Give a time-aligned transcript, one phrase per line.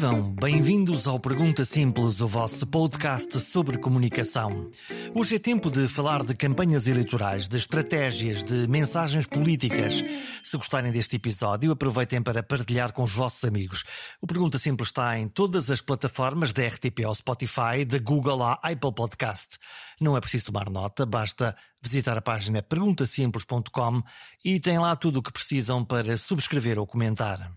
[0.00, 0.32] Vivam!
[0.32, 4.70] Bem-vindos ao Pergunta Simples, o vosso podcast sobre comunicação.
[5.14, 10.02] Hoje é tempo de falar de campanhas eleitorais, de estratégias, de mensagens políticas.
[10.42, 13.84] Se gostarem deste episódio, aproveitem para partilhar com os vossos amigos.
[14.22, 18.54] O Pergunta Simples está em todas as plataformas da RTP ao Spotify, da Google à
[18.54, 19.58] Apple Podcast.
[20.00, 24.02] Não é preciso tomar nota, basta visitar a página perguntasimples.com
[24.42, 27.52] e tem lá tudo o que precisam para subscrever ou comentar.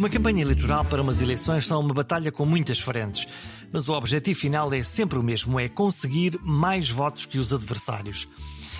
[0.00, 3.28] Uma campanha eleitoral para umas eleições são uma batalha com muitas frentes,
[3.70, 8.26] mas o objetivo final é sempre o mesmo: é conseguir mais votos que os adversários.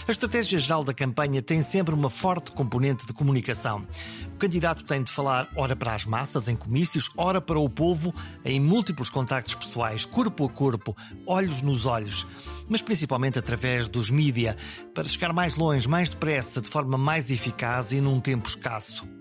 [0.09, 3.87] A estratégia geral da campanha tem sempre uma forte componente de comunicação.
[4.35, 8.15] O candidato tem de falar ora para as massas em comícios, ora para o povo
[8.43, 10.97] em múltiplos contactos pessoais, corpo a corpo,
[11.27, 12.27] olhos nos olhos,
[12.67, 14.57] mas principalmente através dos mídia,
[14.95, 19.20] para chegar mais longe, mais depressa, de forma mais eficaz e num tempo escasso.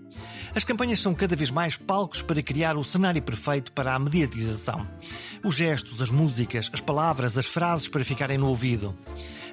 [0.54, 4.86] As campanhas são cada vez mais palcos para criar o cenário perfeito para a mediatização.
[5.44, 8.96] Os gestos, as músicas, as palavras, as frases para ficarem no ouvido.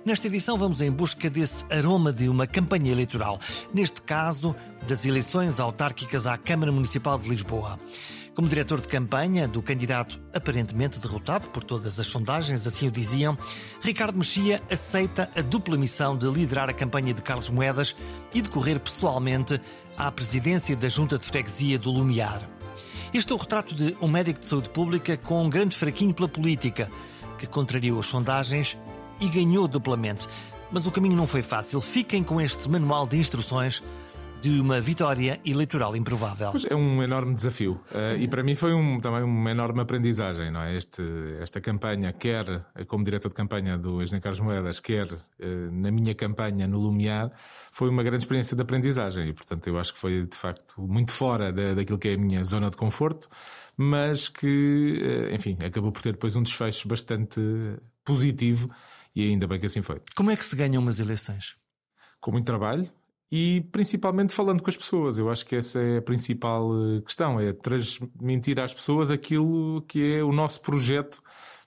[0.03, 3.39] Nesta edição vamos em busca desse aroma de uma campanha eleitoral,
[3.73, 4.55] neste caso,
[4.87, 7.79] das eleições autárquicas à Câmara Municipal de Lisboa.
[8.33, 13.35] Como diretor de campanha do candidato aparentemente derrotado por todas as sondagens, assim o diziam,
[13.81, 17.95] Ricardo Mexia aceita a dupla missão de liderar a campanha de Carlos Moedas
[18.33, 19.59] e de correr pessoalmente
[19.97, 22.47] à presidência da Junta de Freguesia do Lumiar.
[23.11, 26.29] Este é o retrato de um médico de saúde pública com um grande fraquinho pela
[26.29, 26.91] política,
[27.39, 28.77] que contrariou as sondagens
[29.19, 30.27] e ganhou duplamente.
[30.71, 31.81] Mas o caminho não foi fácil.
[31.81, 33.81] Fiquem com este manual de instruções
[34.41, 36.51] de uma vitória eleitoral improvável.
[36.51, 40.51] Pois é um enorme desafio uh, e para mim foi um, também uma enorme aprendizagem,
[40.51, 40.77] não é?
[40.77, 41.01] Este,
[41.41, 45.17] esta campanha, quer como diretor de campanha do Engenheiro Carlos Moedas, quer uh,
[45.71, 47.31] na minha campanha no Lumiar,
[47.71, 51.11] foi uma grande experiência de aprendizagem e, portanto, eu acho que foi de facto muito
[51.11, 53.27] fora da, daquilo que é a minha zona de conforto,
[53.75, 55.01] mas que,
[55.31, 57.39] uh, enfim, acabou por ter depois um desfecho bastante
[58.05, 58.69] positivo
[59.15, 59.99] e ainda bem que assim foi.
[60.15, 61.55] Como é que se ganham umas eleições?
[62.19, 62.89] Com muito trabalho,
[63.31, 65.17] e principalmente falando com as pessoas.
[65.17, 70.15] Eu acho que essa é a principal eh, questão, é transmitir às pessoas aquilo que
[70.15, 71.21] é o nosso projeto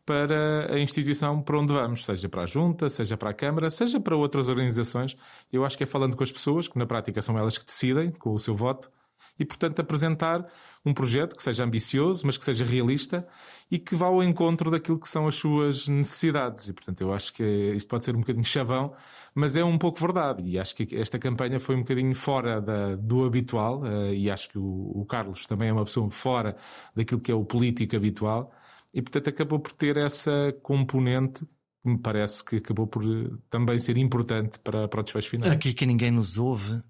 [0.04, 4.00] para a instituição para onde vamos, seja para a Junta, seja para a Câmara, seja
[4.00, 5.16] para outras organizações.
[5.52, 8.10] Eu acho que é falando com as pessoas, que na prática são elas que decidem
[8.10, 8.90] com o seu voto,
[9.38, 10.46] e, portanto, apresentar
[10.84, 13.26] um projeto que seja ambicioso, mas que seja realista
[13.70, 16.68] e que vá ao encontro daquilo que são as suas necessidades.
[16.68, 18.92] E, portanto, eu acho que isto pode ser um bocadinho chavão,
[19.34, 20.42] mas é um pouco verdade.
[20.48, 24.48] E acho que esta campanha foi um bocadinho fora da, do habitual, uh, e acho
[24.48, 26.56] que o, o, Carlos também é uma pessoa fora
[26.94, 28.52] daquilo que é o político habitual,
[28.92, 31.46] e, portanto, acabou por ter essa componente
[31.84, 35.50] me parece que acabou por eh, também ser importante para, para o desfecho final.
[35.50, 36.82] Aqui que ninguém nos ouve,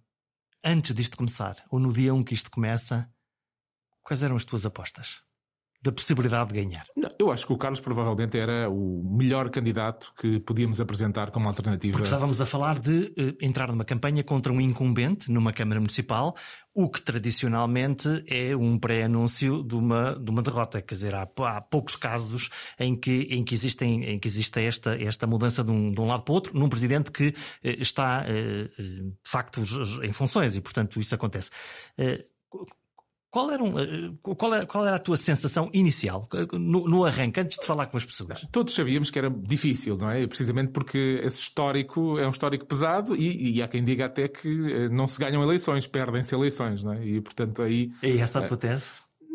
[0.62, 3.10] antes disto começar, ou no dia 1 que isto começa,
[4.02, 5.22] quais eram as tuas apostas?
[5.82, 6.84] Da possibilidade de ganhar?
[6.94, 11.48] Não, eu acho que o Carlos provavelmente era o melhor candidato que podíamos apresentar como
[11.48, 11.92] alternativa.
[11.92, 16.36] Porque estávamos a falar de uh, entrar numa campanha contra um incumbente numa Câmara Municipal,
[16.74, 20.82] o que tradicionalmente é um pré-anúncio de uma, de uma derrota.
[20.82, 25.02] Quer dizer, há, há, poucos casos em que, em que, existem, em que existe esta,
[25.02, 28.22] esta mudança de um, de um lado para o outro, num presidente que uh, está,
[28.22, 29.62] uh, de facto,
[30.02, 31.48] em funções e, portanto, isso acontece.
[33.30, 37.38] Qual era, um, eh, qual, era, qual era, a tua sensação inicial, no, no, arranque,
[37.38, 38.44] antes de falar com as pessoas?
[38.50, 40.26] Todos sabíamos que era difícil, não é?
[40.26, 44.48] Precisamente porque esse histórico é um histórico pesado e, e há quem diga até que
[44.48, 47.06] eh, não se ganham eleições, perdem-se eleições, não é?
[47.06, 47.92] E portanto aí.
[48.02, 48.90] E essa a tua tese?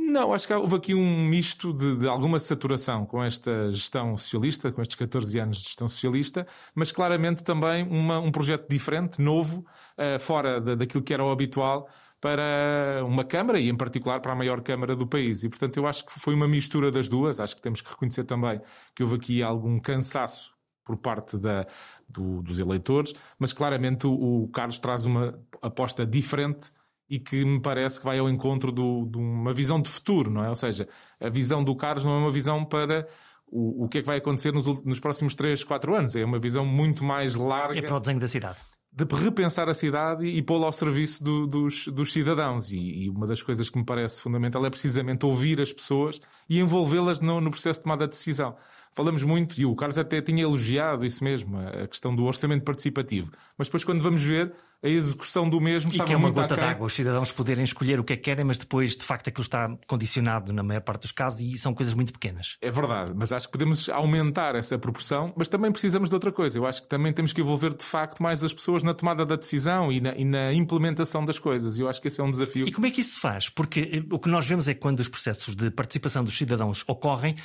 [0.07, 4.72] Não, acho que houve aqui um misto de, de, alguma saturação com esta gestão socialista,
[4.72, 6.45] com estes 14 anos de gestão socialista,
[6.75, 9.65] mas claramente também uma, um projeto diferente, novo,
[9.98, 11.89] uh, fora da, daquilo que era o habitual
[12.19, 15.44] para uma Câmara e, em particular, para a maior Câmara do país.
[15.44, 17.39] E, portanto, eu acho que foi uma mistura das duas.
[17.39, 18.59] Acho que temos que reconhecer também
[18.95, 21.65] que houve aqui algum cansaço por parte da,
[22.07, 26.71] do, dos eleitores, mas claramente o, o, Carlos traz uma aposta diferente
[27.09, 30.44] e que me parece que vai ao encontro do, de uma visão de futuro, não
[30.44, 30.50] é?
[30.50, 30.88] Ou seja,
[31.19, 33.07] a visão do Carlos não é uma visão para
[33.47, 36.39] o, o que é que vai acontecer nos, nos próximos 3, 4 anos, é uma
[36.39, 37.79] visão muito mais larga.
[37.79, 38.59] É para o desenho da cidade
[38.95, 42.71] de repensar a cidade e pô-la ao serviço do, dos, dos, cidadãos.
[42.71, 46.62] E, e, uma das coisas que me parece fundamental é precisamente ouvir as pessoas e
[46.62, 48.56] envolvê-las no, no, processo de tomada de decisão.
[48.95, 53.31] Falamos muito, e o Carlos até tinha elogiado isso mesmo, a questão do orçamento participativo.
[53.57, 56.86] Mas depois, quando vamos ver, a execução do mesmo e que é uma gota d'água,
[56.86, 59.75] os cidadãos poderem escolher o que é que querem, mas depois, de facto, aquilo está
[59.88, 62.57] condicionado na maior parte dos casos e são coisas muito pequenas.
[62.62, 66.57] É verdade, mas acho que podemos aumentar essa proporção, mas também precisamos de outra coisa.
[66.57, 69.36] Eu acho que também temos que envolver, de facto, mais as pessoas na tomada da
[69.36, 71.77] decisão e na, e na implementação das coisas.
[71.77, 72.68] E eu acho que esse é um desafio.
[72.68, 73.50] E como é que isso se faz?
[73.50, 76.83] Porque eh, o que nós vemos é que quando os processos de participação dos cidadãos
[76.88, 77.36] ocorrem,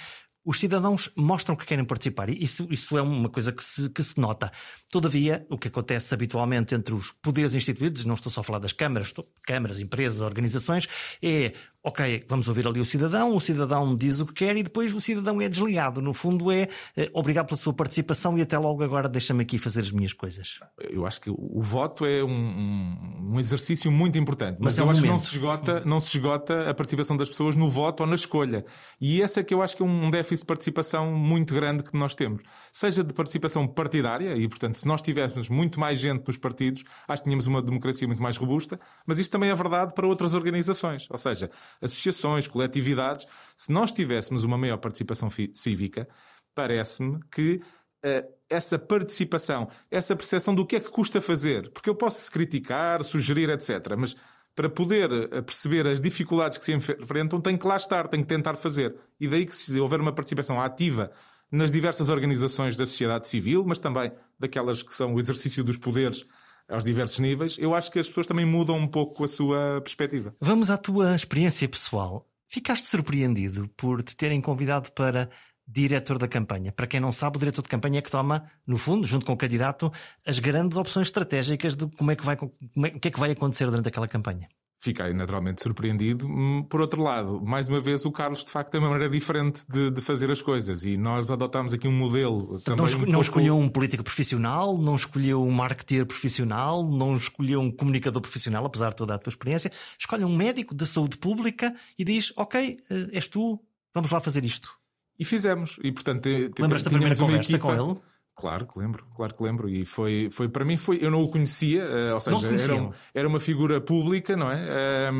[0.44, 4.02] os cidadãos mostram que querem participar e isso, isso é uma coisa que se, que
[4.02, 4.50] se nota.
[4.90, 8.72] Todavia, o que acontece habitualmente entre os poderes instituídos, não estou só a falar das
[8.72, 10.88] câmaras, estou, câmaras, empresas, organizações,
[11.22, 14.94] é ok, vamos ouvir ali o cidadão, o cidadão diz o que quer e depois
[14.94, 16.02] o cidadão é desligado.
[16.02, 19.80] No fundo, é, é obrigado pela sua participação e até logo agora deixa-me aqui fazer
[19.80, 20.60] as minhas coisas.
[20.78, 24.86] Eu acho que o voto é um, um exercício muito importante, mas, mas é eu
[24.86, 25.12] um acho momento.
[25.12, 28.14] que não se, esgota, não se esgota a participação das pessoas no voto ou na
[28.14, 28.64] escolha.
[29.00, 31.96] E esse é que eu acho que é um déficit de participação muito grande que
[31.96, 32.42] nós temos.
[32.72, 37.22] Seja de participação partidária, e portanto, se nós tivéssemos muito mais gente nos partidos, acho
[37.22, 41.06] que tínhamos uma democracia muito mais robusta, mas isto também é verdade para outras organizações.
[41.08, 41.50] Ou seja,
[41.80, 43.26] associações, coletividades,
[43.56, 46.08] se nós tivéssemos uma maior participação cívica,
[46.54, 47.60] parece-me que
[48.04, 53.04] uh, essa participação, essa percepção do que é que custa fazer, porque eu posso criticar,
[53.04, 53.94] sugerir, etc.
[53.96, 54.16] Mas
[54.54, 58.26] para poder eh, perceber as dificuldades que se enfrentam, tem que lá estar, tem que
[58.26, 58.94] tentar fazer.
[59.18, 61.10] E daí que se houver uma participação ativa
[61.50, 66.26] nas diversas organizações da sociedade civil, mas também daquelas que são o exercício dos poderes
[66.70, 70.34] aos diversos níveis, eu acho que as pessoas também mudam um pouco a sua perspectiva.
[70.40, 72.26] Vamos à tua experiência pessoal.
[72.48, 75.28] Ficaste surpreendido por te terem convidado para
[75.66, 76.72] diretor da campanha.
[76.72, 79.32] Para quem não sabe, o diretor de campanha é que toma, no fundo, junto com
[79.32, 79.92] o candidato,
[80.26, 82.52] as grandes opções estratégicas de como é que vai, como
[82.84, 84.48] é, o que é que vai acontecer durante aquela campanha
[84.80, 86.26] fiquei naturalmente surpreendido.
[86.26, 89.62] Hum, por outro lado, mais uma vez, o Carlos de facto tem uma maneira diferente
[89.68, 92.58] de, de fazer as coisas e nós adotámos aqui um modelo.
[92.60, 97.14] Também não, escolheu, um não escolheu um político profissional, não escolheu um marketeer profissional, não
[97.14, 99.70] escolheu um comunicador profissional, apesar de toda a tua experiência.
[99.98, 103.60] Escolhe um médico da saúde pública e diz: Ok, eh, és tu,
[103.92, 104.70] vamos lá fazer isto.
[105.18, 105.78] E fizemos.
[105.84, 106.26] E portanto,
[106.58, 107.58] lembras-te da primeira conversa equipa...
[107.58, 108.00] com ele?
[108.34, 109.68] Claro que lembro, claro que lembro.
[109.68, 112.74] E foi, foi para mim, foi, eu não o conhecia, uh, ou seja, se era,
[112.74, 115.10] um, era, uma figura pública, não é?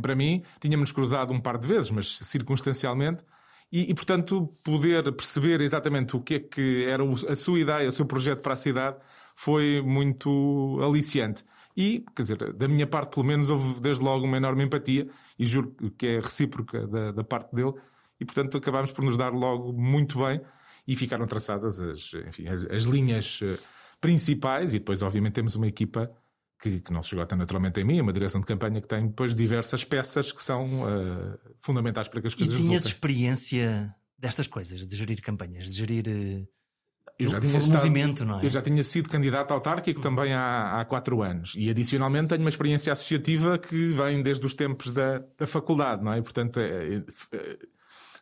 [0.00, 3.22] Para mim, tínhamos cruzado um par de vezes, mas circunstancialmente.
[3.70, 7.92] E, e, portanto, poder perceber exatamente o que é que era a sua ideia, o
[7.92, 8.96] seu projeto para a cidade,
[9.34, 11.44] foi muito aliciante.
[11.76, 15.08] E, quer dizer, da minha parte, pelo menos, houve desde logo uma enorme empatia,
[15.38, 17.74] e juro que é recíproca da, da parte dele,
[18.18, 20.40] e portanto acabámos por nos dar logo muito bem
[20.86, 23.56] e ficaram traçadas as, enfim, as, as linhas eh,
[24.00, 26.10] principais, e depois, obviamente, temos uma equipa
[26.60, 29.34] que, que, não se esgota naturalmente em mim, uma direção de campanha que tem depois
[29.34, 32.92] diversas peças que são uh, fundamentais para que as coisas E tinhas resultem.
[32.92, 36.06] experiência destas coisas, de gerir campanhas, de gerir.
[36.06, 36.46] Uh,
[37.18, 38.46] eu já tinha estado, movimento, não é?
[38.46, 42.48] Eu já tinha sido candidato autárquico também há, há quatro anos e adicionalmente tenho uma
[42.48, 46.22] experiência associativa que vem desde os tempos da, da faculdade, não é?
[46.22, 47.58] Portanto, é, é,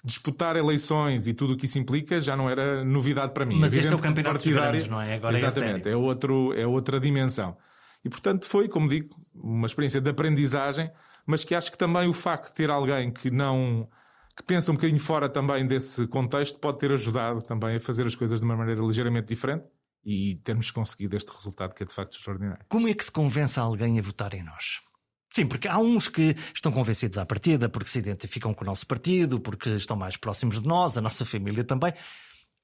[0.05, 3.59] disputar eleições e tudo o que isso implica já não era novidade para mim.
[3.59, 5.15] Mas este é o campeonato de grandes, não é?
[5.15, 7.57] Agora é Exatamente, é, é, outro, é outra dimensão.
[8.05, 10.91] E portanto foi, como digo, uma experiência de aprendizagem,
[11.27, 13.89] mas que acho que também o facto de ter alguém que não
[14.37, 18.15] que pensa um bocadinho fora também desse contexto pode ter ajudado também a fazer as
[18.15, 19.65] coisas de uma maneira ligeiramente diferente
[20.05, 22.65] e termos conseguido este resultado que é de facto extraordinário.
[22.69, 24.81] Como é que se convence alguém a votar em nós?
[25.31, 28.87] Sim, porque há uns que estão convencidos à partida, porque se identificam com o nosso
[28.87, 31.93] partido, porque estão mais próximos de nós, a nossa família também.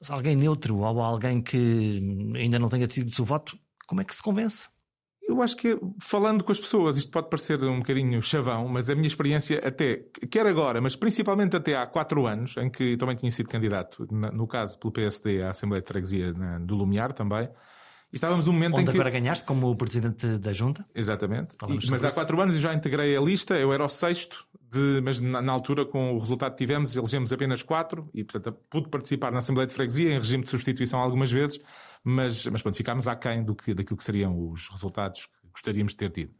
[0.00, 2.00] Mas alguém neutro ou alguém que
[2.34, 4.68] ainda não tenha decidido o seu voto, como é que se convence?
[5.26, 8.94] Eu acho que falando com as pessoas, isto pode parecer um bocadinho chavão, mas a
[8.94, 13.30] minha experiência até, quer agora, mas principalmente até há quatro anos, em que também tinha
[13.30, 17.48] sido candidato, no caso pelo PSD à Assembleia de Freguesia do Lumiar também,
[18.14, 18.90] e estávamos num momento Onde em que.
[18.92, 20.86] agora ganhaste como presidente da Junta?
[20.94, 21.56] Exatamente.
[21.68, 25.00] E, mas há quatro anos eu já integrei a lista, eu era o sexto, de,
[25.02, 28.88] mas na, na, altura, com o resultado que tivemos, elegemos apenas quatro e, portanto, pude
[28.88, 31.58] participar na Assembleia de Freguesia em regime de substituição algumas vezes,
[32.04, 35.96] mas, mas pronto, ficámos aquém do que, daquilo que seriam os resultados que gostaríamos de
[35.96, 36.30] ter tido.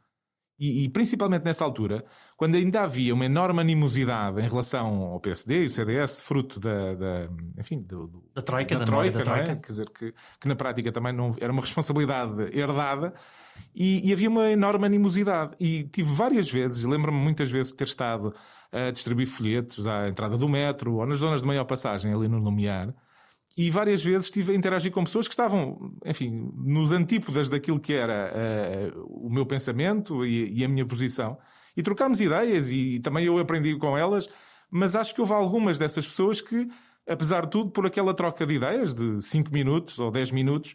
[0.59, 2.05] E, e, principalmente nessa altura,
[2.37, 6.95] quando ainda havia uma enorme animosidade em relação ao PSD e o CDS, fruto da,
[6.95, 9.53] da enfim, do, do, da troika, da, da troika, da troika.
[9.53, 9.57] É?
[9.57, 13.13] Quer dizer, que, que, na prática também não era uma responsabilidade herdada
[13.75, 15.55] e, e havia uma enorme animosidade.
[15.59, 18.33] E tive várias vezes, lembro-me muitas vezes de ter estado
[18.71, 22.39] a distribuir folhetos à entrada do metro ou nas zonas de maior passagem ali no
[22.39, 22.95] Lumiar
[23.57, 27.93] e várias vezes estive a interagir com pessoas que estavam, enfim, nos antípodas daquilo que
[27.93, 28.33] era
[28.95, 31.39] uh, o meu pensamento e, e, a minha posição.
[31.77, 34.29] E trocámos ideias e, e, também eu aprendi com elas,
[34.71, 36.69] mas acho que houve algumas dessas pessoas que
[37.07, 40.75] apesar de tudo, por aquela troca de ideias de 5 minutos ou 10 minutos,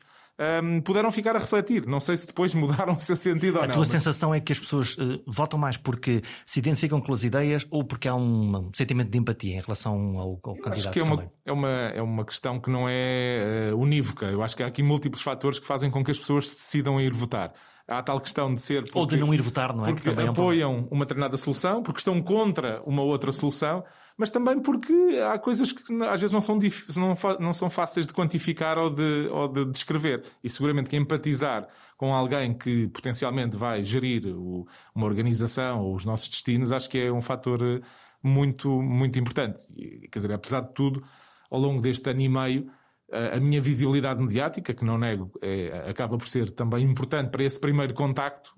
[0.63, 1.85] um, puderam ficar a refletir.
[1.85, 3.71] Não sei se depois mudaram o seu sentido ou a não.
[3.71, 3.89] A tua mas...
[3.89, 7.83] sensação é que as pessoas uh, votam mais porque se identificam com as ideias ou
[7.83, 10.77] porque há um sentimento de empatia em relação ao, ao candidato?
[10.77, 14.27] Acho que é uma, é, uma, é uma questão que não é uh, unívoca.
[14.27, 16.97] Eu acho que há aqui múltiplos fatores que fazem com que as pessoas se decidam
[16.97, 17.53] a ir votar
[17.89, 18.85] há tal questão de ser.
[18.93, 19.93] Ou de não ir votar, não é?
[19.93, 23.83] Porque apoiam é um uma determinada solução, porque estão contra uma outra solução,
[24.17, 24.93] mas também porque
[25.27, 26.59] há coisas que às vezes não são,
[26.95, 30.23] não, não são fáceis de quantificar ou de, ou de descrever.
[30.43, 31.67] E seguramente que empatizar
[31.97, 36.99] com alguém que potencialmente vai gerir o, uma organização ou os nossos destinos, acho que
[36.99, 37.81] é um fator eh,
[38.21, 39.61] muito, muito importante.
[39.75, 41.01] E, quer dizer, apesar de tudo,
[41.49, 42.71] ao longo deste ano e meio
[43.11, 47.59] a minha visibilidade mediática, que não nego, é, acaba por ser também importante para esse
[47.59, 48.53] primeiro contacto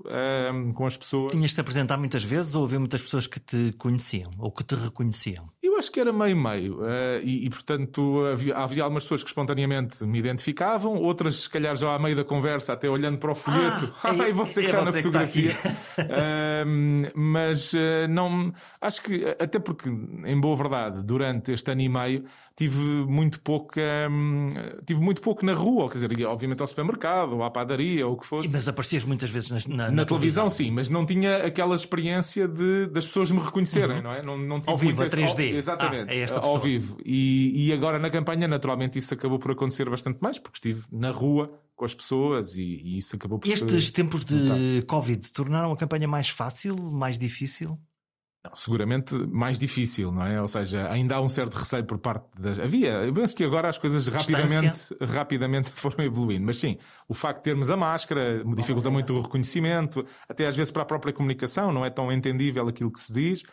[0.54, 1.32] um, com as pessoas.
[1.32, 4.64] Tinhas de te apresentar muitas vezes ou havia muitas pessoas que te conheciam ou que
[4.64, 5.50] te reconheciam?
[5.62, 6.82] Eu acho que era meio-meio.
[6.82, 11.76] Uh, e, e, portanto, havia, havia, algumas pessoas que espontaneamente me identificavam, outras, se calhar,
[11.76, 13.94] já à meio da conversa, até olhando para o folheto.
[14.04, 15.56] Ah, é, você que é está na fotografia.
[15.98, 18.54] uh, mas uh, não.
[18.80, 22.26] Acho que, até porque, em boa verdade, durante este ano e meio,
[22.62, 23.82] tive muito pouca.
[24.10, 24.54] Um,
[24.86, 28.18] tive muito pouco na rua, quer dizer, obviamente ao supermercado, ou à padaria, ou o
[28.18, 28.50] que fosse.
[28.52, 31.76] Mas aparecias muitas vezes na, na, na, na televisão, televisão, sim, mas não tinha aquela
[31.76, 34.04] experiência de, das pessoas me reconhecerem, uhum.
[34.04, 34.22] não é?
[34.22, 35.52] Não, não ao vivo, a 3D.
[35.52, 36.98] Ao, exatamente, ah, é ao vivo.
[37.04, 41.10] E, e agora na campanha, naturalmente, isso acabou por acontecer bastante mais, porque estive na
[41.10, 43.92] rua com as pessoas e, e isso acabou por Estes ser...
[43.92, 47.80] tempos de Covid tornaram a campanha mais fácil, mais difícil?
[48.44, 50.42] Não, seguramente mais difícil, não é?
[50.42, 52.58] Ou seja, ainda há um certo receio por parte das.
[52.58, 57.38] Havia, eu penso que agora as coisas rapidamente, rapidamente foram evoluindo, mas sim, o facto
[57.38, 61.72] de termos a máscara dificulta muito o reconhecimento, até às vezes para a própria comunicação,
[61.72, 63.44] não é tão entendível aquilo que se diz.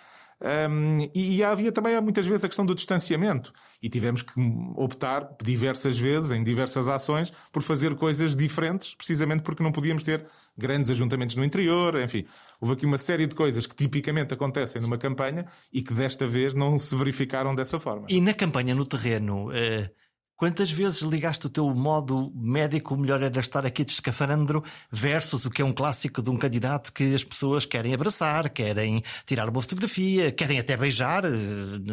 [0.41, 3.53] Um, e, e, havia também muitas vezes a questão do distanciamento.
[3.83, 4.33] E tivemos que
[4.77, 10.25] optar diversas vezes, em diversas ações, por fazer coisas diferentes, precisamente porque não podíamos ter
[10.57, 12.01] grandes ajuntamentos no interior.
[12.01, 12.25] Enfim,
[12.61, 16.55] houve aqui uma série de coisas que tipicamente acontecem numa campanha e que desta vez
[16.55, 18.07] não se verificaram dessa forma.
[18.09, 19.49] E na campanha no terreno.
[19.49, 20.08] Uh
[20.39, 25.51] Quantas vezes ligaste o teu modo médico, melhor era estar aqui de escafarandro, versus o
[25.51, 29.61] que é um clássico de um candidato que as pessoas querem abraçar, querem tirar uma
[29.61, 31.25] fotografia, querem até beijar?
[31.25, 31.29] Eh,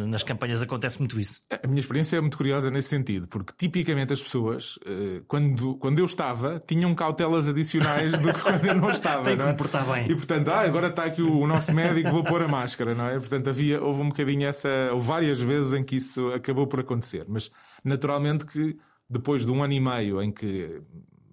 [0.06, 1.40] nas campanhas acontece muito isso.
[1.60, 5.98] A minha experiência é muito curiosa nesse sentido, porque tipicamente as pessoas, eh, quando, quando
[5.98, 9.24] eu estava, tinham cautelas adicionais do que quando eu não estava.
[9.26, 9.52] Tem que é?
[9.54, 10.08] portar bem.
[10.08, 13.18] E portanto, ah, agora está aqui o, nosso médico, vou pôr a máscara, não é?
[13.18, 17.24] Portanto, havia, houve um bocadinho essa, houve várias vezes em que isso acabou por acontecer.
[17.26, 17.50] Mas
[17.84, 18.76] naturalmente que
[19.08, 20.82] depois de um ano e meio em que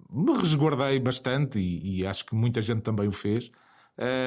[0.10, 3.52] me resguardei bastante e, e acho que muita gente também o fez,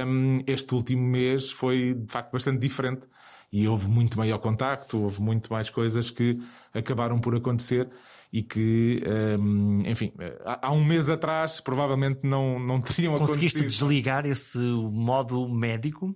[0.06, 3.06] um, este último mês foi de facto bastante diferente
[3.52, 6.38] e houve muito maior contacto, houve muito mais coisas que
[6.74, 7.88] acabaram por acontecer
[8.32, 9.02] e que,
[9.38, 10.12] um, enfim,
[10.44, 13.62] há, um mês atrás provavelmente não, não teriam Conseguiste acontecido.
[13.62, 16.14] Conseguiste desligar esse modo médico?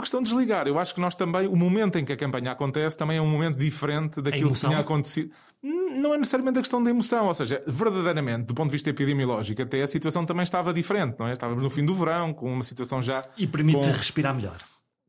[0.00, 0.66] Uma questão de desligar.
[0.66, 3.28] Eu acho que nós também, o momento em que a campanha acontece, também é um
[3.28, 5.30] momento diferente daquilo que tinha acontecido.
[5.62, 9.60] Não é necessariamente a questão da emoção, ou seja, verdadeiramente, do ponto de vista epidemiológico,
[9.60, 11.34] até a situação também estava diferente, não é?
[11.34, 13.22] Estávamos no fim do verão, com uma situação já.
[13.36, 13.92] E permite com...
[13.92, 14.56] respirar melhor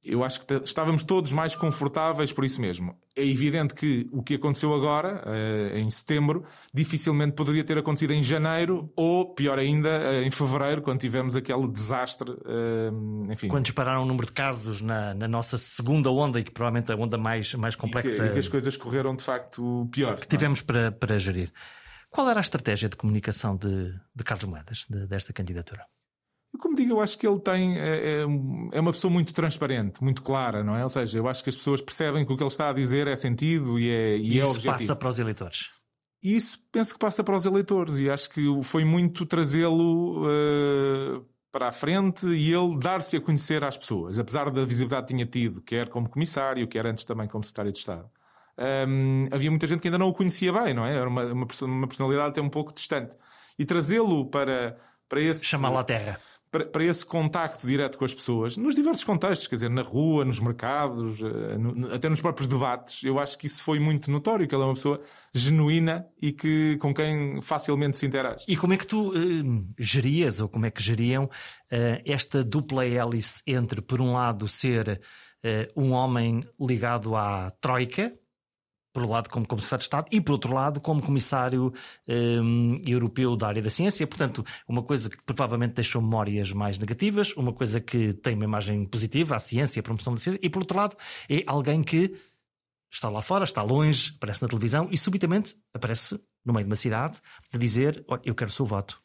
[0.04, 2.98] eu acho que estávamos todos mais confortáveis por isso mesmo.
[3.16, 6.44] É evidente que o que aconteceu agora, eh, em setembro,
[6.74, 11.68] dificilmente poderia ter acontecido em janeiro ou, pior ainda, eh, em fevereiro, quando tivemos aquele
[11.68, 12.32] desastre.
[12.32, 13.48] Eh, enfim.
[13.48, 16.96] Quando dispararam o número de casos na, na, nossa segunda onda, e que provavelmente é
[16.96, 18.10] a onda mais, mais complexa.
[18.10, 20.20] E que, e que as coisas correram de facto pior.
[20.20, 20.64] Que tivemos é?
[20.64, 21.52] para, para gerir.
[22.10, 25.86] Qual era a estratégia de comunicação de, de Carlos Moedas, de, desta candidatura?
[26.60, 28.22] Como digo, eu acho que ele tem é, é,
[28.72, 30.84] é, uma pessoa muito transparente, muito clara, não é?
[30.84, 33.08] Ou seja, eu acho que as pessoas percebem que o que ele está a dizer
[33.08, 34.74] é sentido e é, e, e é isso objetivo.
[34.74, 35.70] passa para os eleitores.
[36.24, 41.26] E isso penso que passa para os eleitores e acho que foi muito trazê-lo uh,
[41.52, 45.26] para a frente e ele dar-se a conhecer às pessoas, apesar da visibilidade que tinha
[45.26, 48.08] tido, quer como comissário, quer antes também como secretário de Estado.
[48.88, 50.96] Um, havia muita gente que ainda não o conhecia bem, não é?
[50.96, 53.18] Era uma, uma, uma personalidade até um pouco distante.
[53.58, 54.78] E trazê-lo para,
[55.10, 55.44] para esse.
[55.44, 56.20] Chamá-lo à terra
[56.52, 60.26] para, para esse contacto direto com as pessoas, nos diversos contextos, quer dizer, na rua,
[60.26, 64.46] nos mercados, eh, no, até nos próprios debates, eu acho que isso foi muito notório,
[64.46, 65.00] que ele é uma pessoa
[65.34, 68.44] genuína e que, com quem facilmente se interage.
[68.48, 72.86] E como é que tu uh, gerias, ou como é que geriam, uh, esta dupla
[72.86, 75.02] hélice entre, por um lado, ser
[75.76, 78.14] um homem ligado à Troika,
[78.94, 81.74] por um lado como comissário de Estado e por outro lado como comissário
[82.08, 84.06] um, europeu da área da ciência.
[84.06, 88.86] Portanto, uma coisa que provavelmente deixou memórias mais negativas, uma coisa que tem uma imagem
[88.86, 90.96] positiva, a ciência, a promoção da ciência, e por outro lado
[91.30, 92.16] é alguém que
[92.92, 96.76] está lá fora, está longe, aparece na televisão e subitamente aparece no meio de uma
[96.76, 97.20] cidade
[97.54, 99.02] a dizer: Olha, eu quero o seu voto.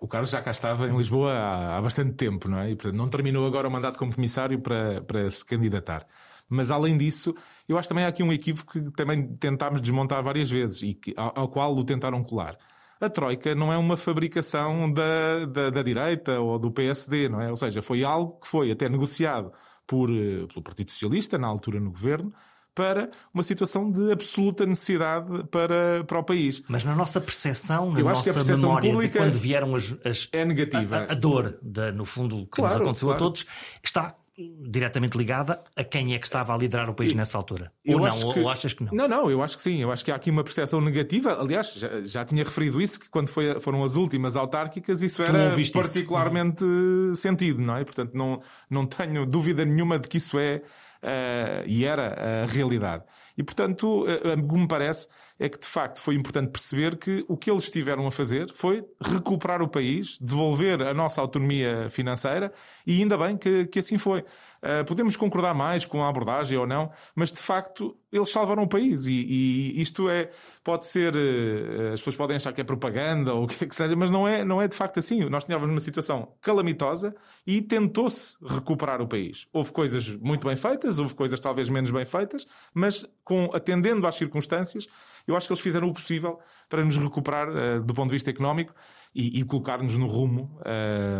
[0.00, 2.70] O Carlos já cá estava em Lisboa há, há bastante tempo, não é?
[2.70, 6.06] E portanto, não terminou agora o mandato como comissário para, para se candidatar.
[6.50, 7.32] Mas além disso,
[7.68, 11.14] eu acho também há aqui um equívoco que também tentámos desmontar várias vezes e que,
[11.16, 12.58] ao, ao qual o tentaram colar.
[13.00, 17.48] A Troika não é uma fabricação da, da, da, direita ou do PSD, não é?
[17.48, 19.52] Ou seja, foi algo que foi até negociado
[19.86, 22.30] por, eh, pelo Partido Socialista, na altura no governo,
[22.74, 26.62] para uma situação de absoluta necessidade para, para o país.
[26.68, 31.06] Mas na nossa percepção, na Eu nossa memória de quando vieram as, as é negativa.
[31.08, 31.58] A, a, dor,
[31.94, 33.16] no fundo, que claro, nos aconteceu claro.
[33.16, 33.46] a todos,
[33.82, 37.72] está diretamente ligada a quem é que estava a liderar o país nessa altura.
[37.86, 38.40] Ou não, que...
[38.40, 38.92] ou achas que não?
[38.92, 39.78] Não, não, eu acho que sim.
[39.78, 41.38] Eu acho que há aqui uma percepção negativa.
[41.38, 45.54] Aliás, já, já tinha referido isso, que quando foi, foram as últimas autárquicas, isso era
[45.72, 47.16] particularmente isso.
[47.16, 47.84] sentido, não é?
[47.84, 50.62] Portanto, não, não tenho dúvida nenhuma de que isso é
[51.02, 53.04] uh, e era a realidade.
[53.36, 55.08] E, portanto, uh, me parece
[55.40, 58.84] é que de facto foi importante perceber que o que eles estiveram a fazer foi
[59.00, 62.52] recuperar o país, devolver a nossa autonomia financeira
[62.86, 64.22] e ainda bem que, que assim foi.
[64.62, 68.68] Uh, podemos concordar mais com a abordagem ou não, mas de facto eles salvaram o
[68.68, 70.30] país e, e isto é
[70.62, 73.74] pode ser uh, as pessoas podem achar que é propaganda ou o que é que
[73.74, 75.24] seja, mas não é não é de facto assim.
[75.30, 77.14] Nós tínhamos uma situação calamitosa
[77.46, 79.46] e tentou-se recuperar o país.
[79.50, 84.16] Houve coisas muito bem feitas, houve coisas talvez menos bem feitas, mas com atendendo às
[84.16, 84.86] circunstâncias,
[85.26, 86.38] eu acho que eles fizeram o possível
[86.68, 88.74] para nos recuperar uh, do ponto de vista económico
[89.14, 90.60] e, e colocar-nos no rumo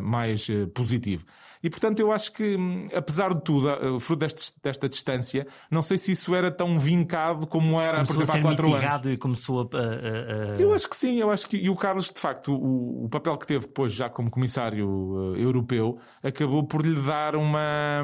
[0.00, 1.24] mais positivo.
[1.62, 5.82] E portanto eu acho que, hum, apesar de tudo, uh, fruto deste, desta distância, não
[5.82, 9.06] sei se isso era tão vincado como era, começou por exemplo, há quatro anos.
[9.12, 11.56] E começou a, a, a, Eu acho que sim, eu acho que.
[11.56, 15.36] E o Carlos, de facto, o, o papel que teve depois, já como comissário uh,
[15.36, 18.02] europeu, acabou por lhe dar uma.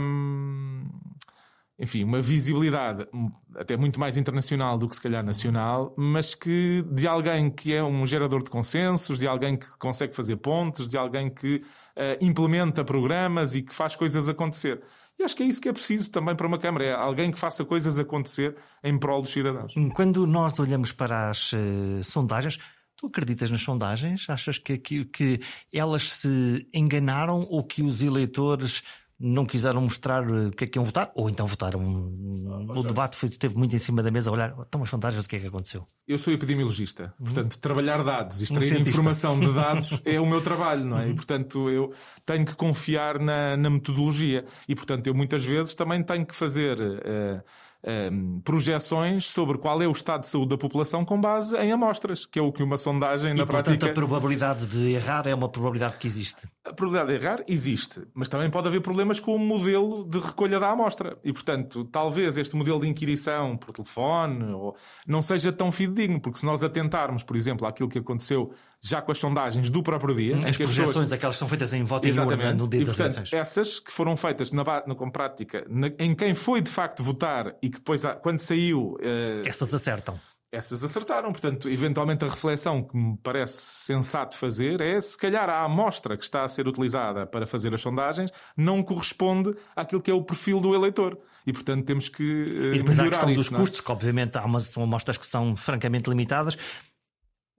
[1.78, 3.06] Hum, enfim, uma visibilidade
[3.54, 7.83] até muito mais internacional do que se calhar nacional, mas que de alguém que é
[7.83, 12.85] um gerador de consensos, de alguém que consegue fazer pontos, de alguém que uh, implementa
[12.85, 14.83] programas e que faz coisas acontecer.
[15.18, 17.39] E acho que é isso que é preciso também para uma Câmara, é alguém que
[17.39, 19.75] faça coisas acontecer em prol dos cidadãos.
[19.95, 22.58] Quando nós olhamos para as uh, sondagens,
[22.97, 24.25] Tu acreditas nas sondagens?
[24.30, 28.82] Achas que, que, que elas se enganaram ou que os eleitores
[29.19, 31.81] não quiseram mostrar eh, o que é que iam votar, ou então votaram.
[31.81, 35.29] o debate foi, esteve muito em cima da mesa a olhar, estão as sondagens, o
[35.29, 35.87] que é que aconteceu?
[36.07, 37.25] Eu sou epidemiologista, uhum.
[37.25, 41.07] portanto, trabalhar dados, extrair um informação de dados é o meu trabalho, não é?
[41.07, 41.11] Uhum.
[41.13, 41.93] E, portanto, eu
[42.25, 44.45] tenho que confiar na, na, metodologia.
[44.69, 46.79] E, portanto, eu muitas vezes também tenho que fazer.
[46.79, 47.43] Uh,
[47.86, 51.72] um, ehm, projeções sobre qual é o estado de saúde da população com base em
[51.72, 53.90] amostras, que é o que uma sondagem e, na portanto, prática.
[53.90, 56.49] a probabilidade de errar é uma probabilidade que existe.
[56.64, 60.58] A probabilidade de errar existe, mas também pode haver problemas com o modelo de recolha
[60.58, 61.16] da amostra.
[61.25, 66.40] E, portanto, talvez este modelo de inquirição por telefone ou, não seja tão fidedigno, porque
[66.40, 68.52] se nós atentarmos, por exemplo, àquilo que aconteceu
[68.86, 70.36] já com as sondagens do próprio dia.
[70.36, 71.12] As projeções, pessoas...
[71.12, 73.92] aquelas que são feitas em voto e urna no dia e, portanto, das essas que
[73.92, 77.78] foram feitas na, na, com prática na, em quem foi de facto votar e que
[77.78, 78.96] depois, quando saiu.
[79.00, 80.18] Uh, essas acertam.
[80.52, 81.32] Essas acertaram.
[81.32, 86.22] Portanto, eventualmente a reflexão que me parece sensato fazer é se calhar a amostra que
[86.22, 90.60] está a ser utilizada para fazer as sondagens não corresponde àquilo que é o perfil
[90.60, 91.18] do eleitor.
[91.46, 92.22] E, portanto, temos que.
[92.22, 93.56] Uh, e depois há a questão isso, dos é?
[93.56, 96.56] custos, que obviamente há umas, são amostras que são francamente limitadas.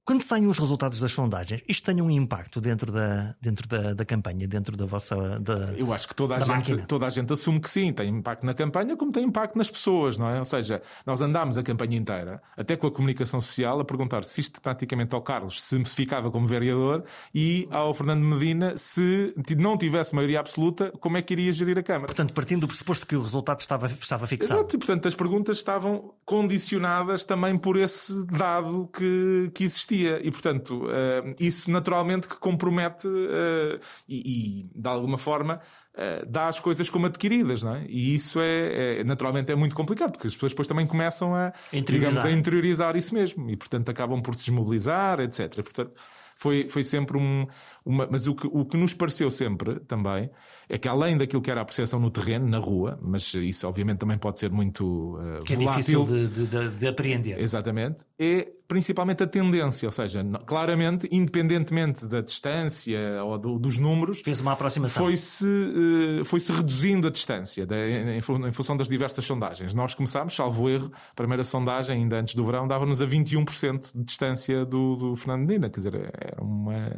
[0.08, 4.06] Quando saem os resultados das sondagens, isto tem um impacto dentro da, dentro da, da
[4.06, 5.38] campanha, dentro da vossa.
[5.38, 8.46] Da, Eu acho que toda a, gente, toda a gente assume que sim, tem impacto
[8.46, 10.40] na campanha, como tem impacto nas pessoas, não é?
[10.40, 15.14] Ou seja, nós andámos a campanha inteira, até com a comunicação social, a perguntar sistematicamente
[15.14, 17.04] ao Carlos se se ficava como vereador
[17.36, 21.84] e ao Fernando Medina se não tivesse maioria absoluta, como é que iria gerir a
[21.84, 22.06] Câmara.
[22.06, 24.62] Portanto, partindo do pressuposto que o resultado estava, estava fixado.
[24.62, 30.22] Exato, e portanto as perguntas estavam condicionadas também por esse dado que, que existia existia.
[30.24, 35.60] E, portanto, uh, isso naturalmente que compromete uh, e, e, de alguma forma,
[35.94, 37.86] uh, dá as coisas como adquiridas, não é?
[37.88, 41.52] E isso é, é, naturalmente é muito complicado, porque as pessoas depois também começam a,
[41.74, 42.12] interiorizar.
[42.12, 43.50] Digamos, a interiorizar isso mesmo.
[43.50, 45.56] E, portanto, acabam por se desmobilizar, etc.
[45.56, 45.92] Portanto,
[46.36, 47.48] foi, foi sempre um.
[47.84, 50.30] Uma, mas o que, o que nos pareceu sempre também
[50.70, 54.00] é que além daquilo que era a percepção no terreno, na rua, mas isso obviamente
[54.00, 56.02] também pode ser muito uh, que volátil.
[56.02, 57.40] é difícil de, de, de, apreender.
[57.40, 58.00] Exatamente.
[58.20, 64.42] É principalmente a tendência, ou seja, claramente, independentemente da distância ou do, dos números, fez
[64.42, 65.06] uma aproximação.
[65.06, 69.74] Foi-se uh, foi -se reduzindo a distância em, em, função das diversas sondagens.
[69.74, 74.04] Nós começámos, salvo erro, a primeira sondagem, ainda antes do verão, dava-nos a 21% de
[74.04, 76.92] distância do, do Fernando Medina, quer dizer, era uma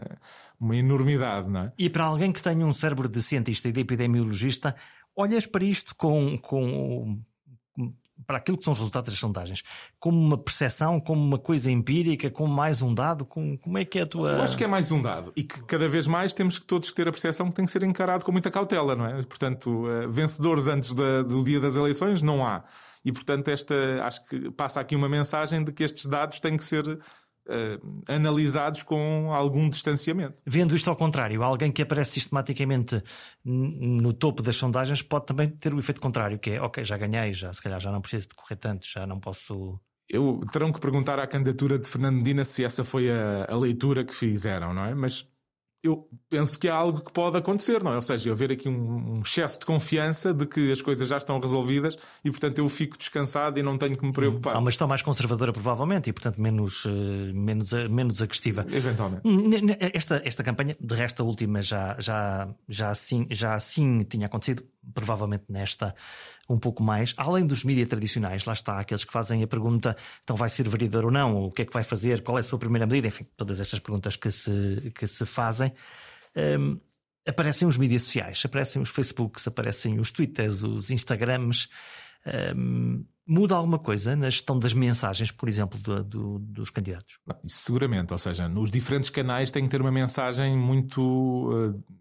[0.59, 1.73] uma enormidade, não é?
[1.77, 4.75] E para alguém que tenha um cérebro de cientista e de epidemiologista,
[5.15, 7.21] olhas para isto com, com
[8.25, 9.63] para aquilo que são os resultados das sondagens,
[9.99, 13.25] como uma percepção, como uma coisa empírica, como mais um dado?
[13.25, 14.31] Como, como é que é a tua.
[14.31, 16.91] Eu acho que é mais um dado e que cada vez mais temos que todos
[16.91, 19.21] ter a percepção que tem que ser encarado com muita cautela, não é?
[19.23, 22.63] Portanto, uh, vencedores antes da, do dia das eleições não há.
[23.03, 26.63] E, portanto, esta, acho que passa aqui uma mensagem de que estes dados têm que
[26.63, 26.99] ser
[27.49, 30.39] Uh, analisados com algum distanciamento.
[30.45, 33.03] Vendo isto ao contrário, alguém que aparece sistematicamente
[33.43, 37.33] no topo das sondagens pode também ter o efeito contrário, que é ok, já ganhei,
[37.33, 39.79] já se calhar já não preciso de correr tanto, já não posso.
[40.07, 44.05] Eu terão que perguntar à candidatura de Fernando Medina se essa foi a, a leitura
[44.05, 44.93] que fizeram, não é?
[44.93, 45.27] Mas
[45.81, 47.95] eu penso que é algo que pode acontecer, não é?
[47.95, 51.39] Ou seja, haver aqui um, um, excesso de confiança de que as coisas já estão
[51.39, 54.55] resolvidas e, portanto, eu fico descansado e não tenho que me preocupar.
[54.55, 56.89] Há uma gestão mais conservadora, provavelmente, e, portanto, menos, uh,
[57.33, 58.65] menos, uh, menos agressiva.
[58.69, 59.21] Eventualmente.
[59.93, 64.63] Esta, esta campanha, de resto, a última já, já, já, assim, já assim tinha acontecido,
[64.93, 65.95] provavelmente nesta
[66.49, 70.35] um pouco mais, além dos mídias tradicionais, lá está, aqueles que fazem a pergunta, então
[70.35, 72.57] vai ser vereador ou não, o que é que vai fazer, qual é a sua
[72.57, 75.71] primeira medida, enfim, todas estas perguntas que se, que se fazem.
[76.35, 76.79] Um,
[77.27, 81.67] aparecem os mídias sociais, aparecem os Facebooks, aparecem os Twitters, os Instagrams.
[82.55, 87.19] Um, muda alguma coisa na gestão das mensagens, por exemplo, do, do, dos candidatos?
[87.45, 91.01] Seguramente, ou seja, nos diferentes canais tem que ter uma mensagem muito.
[91.01, 91.98] Uh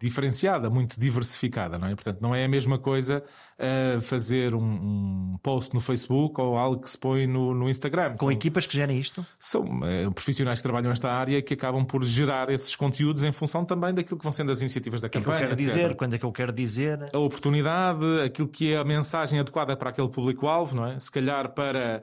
[0.00, 1.94] diferenciada, muito diversificada, não é?
[1.94, 3.22] Portanto, não é a mesma coisa
[3.58, 8.12] uh, fazer um, um, post no Facebook ou algo que se põe no, no Instagram.
[8.16, 9.24] Com são, equipas que gerem isto?
[9.38, 13.30] São uh, profissionais que trabalham nesta área e que acabam por gerar esses conteúdos em
[13.30, 15.36] função também daquilo que vão sendo as iniciativas da que campanha.
[15.36, 15.74] É que eu quero etc.
[15.74, 17.10] dizer, quando é que eu quero dizer?
[17.12, 20.98] A oportunidade, aquilo que é a mensagem adequada para aquele público-alvo, não é?
[20.98, 22.00] Se calhar para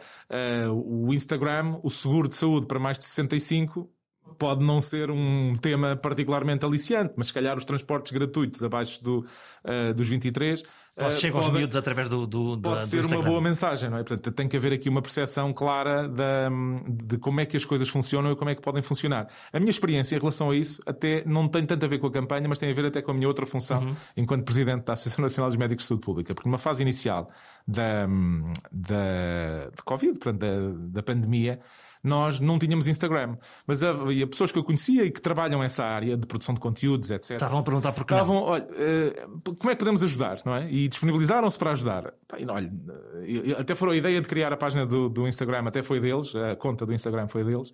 [0.70, 3.90] uh, o Instagram, o seguro de saúde para mais de 65
[4.38, 9.26] pode não ser um tema particularmente aliciante, mas se calhar os transportes gratuitos abaixo do,
[9.64, 13.42] uh, dos 23 uh, chegam aos miúdos através do, do Pode do ser uma boa
[13.42, 14.04] mensagem, não é?
[14.04, 16.50] Portanto, tem que haver aqui uma percepção clara da,
[16.88, 19.28] de como é que as coisas funcionam e como é que podem funcionar.
[19.52, 22.12] A minha experiência em relação a isso até não tem tanto a ver com a
[22.12, 23.96] campanha, mas tem a ver até com a minha outra função uhum.
[24.16, 26.34] enquanto Presidente da Associação Nacional dos Médicos de Saúde Pública.
[26.34, 27.30] Porque numa fase inicial
[27.68, 28.08] da,
[28.72, 31.60] da, de Covid, portanto, da, da pandemia,
[32.04, 33.38] nós não tínhamos Instagram.
[33.66, 37.12] Mas havia pessoas que eu conhecia e que trabalham essa área de produção de conteúdos,
[37.12, 37.32] etc.
[37.32, 38.14] Estavam a perguntar porquê.
[38.14, 40.70] Estavam, olha, uh, como é que podemos ajudar, não é?
[40.72, 42.14] E disponibilizaram-se para ajudar.
[42.50, 42.72] Olha,
[43.58, 46.56] até foram a ideia de criar a página do, do Instagram, até foi deles, a
[46.56, 47.74] conta do Instagram foi deles.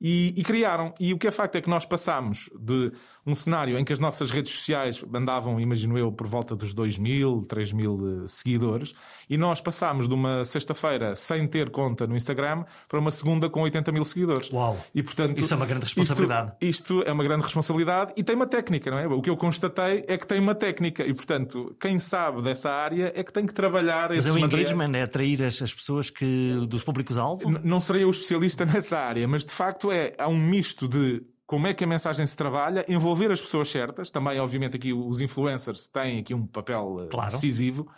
[0.00, 0.92] E, e, criaram.
[0.98, 2.92] E o que é facto é que nós passámos de
[3.26, 6.98] um cenário em que as nossas redes sociais andavam, imagino eu, por volta dos 2
[6.98, 8.94] mil, 3 mil eh, seguidores,
[9.28, 13.62] e nós passámos de uma sexta-feira sem ter conta no Instagram para uma segunda com
[13.62, 14.50] 80 mil seguidores.
[14.52, 14.78] Uau!
[14.94, 16.52] E, portanto, Isso é uma grande responsabilidade.
[16.60, 19.06] Isto, isto é uma grande responsabilidade e tem uma técnica, não é?
[19.06, 23.12] O que eu constatei é que tem uma técnica e, portanto, quem sabe dessa área
[23.14, 26.66] é que tem que trabalhar Mas é o engagement, é atrair as, as pessoas que,
[26.68, 27.48] dos públicos-alvo?
[27.62, 31.22] Não serei o especialista nessa área, mas de facto é, há um misto de
[31.54, 34.10] como é que a mensagem se trabalha, envolver as pessoas certas.
[34.10, 37.30] Também, obviamente, aqui os influencers têm aqui um papel eh, claro.
[37.30, 37.88] decisivo.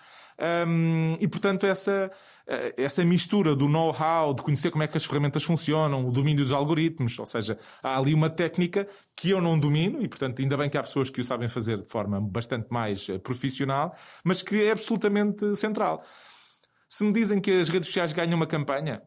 [0.69, 2.11] Um, e portanto, essa,
[2.47, 6.45] eh, essa mistura do know-how, de conhecer como é que as ferramentas funcionam, o domínio
[6.45, 10.55] dos algoritmos, ou seja, há ali uma técnica que eu não domino, e portanto, ainda
[10.59, 14.43] bem que há pessoas que o sabem fazer de forma bastante mais eh, profissional, mas
[14.43, 16.03] que é absolutamente central.
[16.91, 19.01] Se me dizem que as redes sociais ganham uma campanha,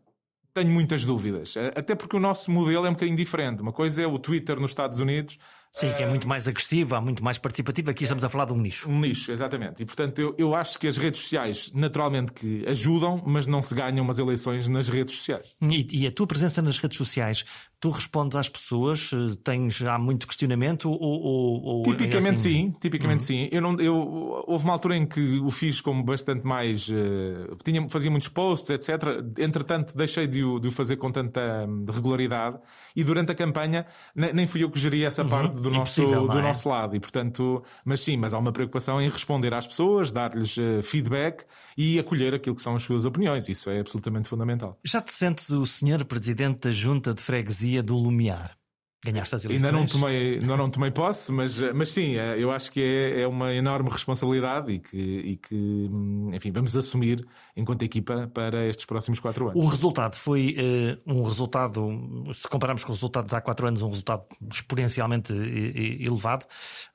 [0.53, 1.55] tenho muitas dúvidas.
[1.75, 3.61] Até porque o nosso modelo é um bocadinho diferente.
[3.61, 5.37] Uma coisa é o Twitter nos Estados Unidos,
[5.71, 7.91] Sim, que é muito mais agressiva, muito mais participativa.
[7.91, 8.89] Aqui estamos a falar de um nicho.
[8.89, 9.83] Um nicho, exatamente.
[9.83, 13.75] E portanto eu, eu acho que as redes sociais, naturalmente, que ajudam, mas não se
[13.75, 15.55] ganham umas eleições nas redes sociais.
[15.61, 17.45] E, e a tua presença nas redes sociais,
[17.79, 19.11] tu respondes às pessoas?
[19.13, 20.89] Eh, tens há muito questionamento?
[20.89, 22.71] Ou, ou, é tipicamente assim?
[22.71, 23.27] sim, tipicamente uhum.
[23.27, 23.49] sim.
[23.51, 26.89] Eu não, eu, houve uma altura em que o fiz como bastante mais.
[26.89, 28.89] Uh, tinha, fazia muitos posts, etc.
[29.37, 32.57] Entretanto, deixei de o, de o fazer com tanta um, regularidade
[32.95, 35.29] e durante a campanha nem, nem fui eu que geria essa uhum.
[35.29, 36.41] parte do, nosso, do é?
[36.41, 36.95] nosso lado.
[36.95, 41.45] E, portanto, mas sim, mas há uma preocupação em responder às pessoas, dar-lhes uh, feedback
[41.77, 43.47] e acolher aquilo que são as suas opiniões.
[43.49, 44.77] Isso é absolutamente fundamental.
[44.83, 48.59] Já te sentes o senhor presidente da Junta de Freguesia do Lumiar?
[49.03, 49.65] Ganhaste as eleições?
[49.65, 53.21] Ainda não tomei, ainda não tomei posse, mas, mas sim, é, eu acho que é,
[53.21, 55.89] é uma enorme responsabilidade e que, e que,
[56.33, 57.25] enfim, vamos assumir
[57.59, 59.61] enquanto equipa para estes próximos quatro anos.
[59.61, 63.89] O resultado foi uh, um resultado, se compararmos com os resultados há quatro anos, um
[63.89, 66.45] resultado exponencialmente elevado.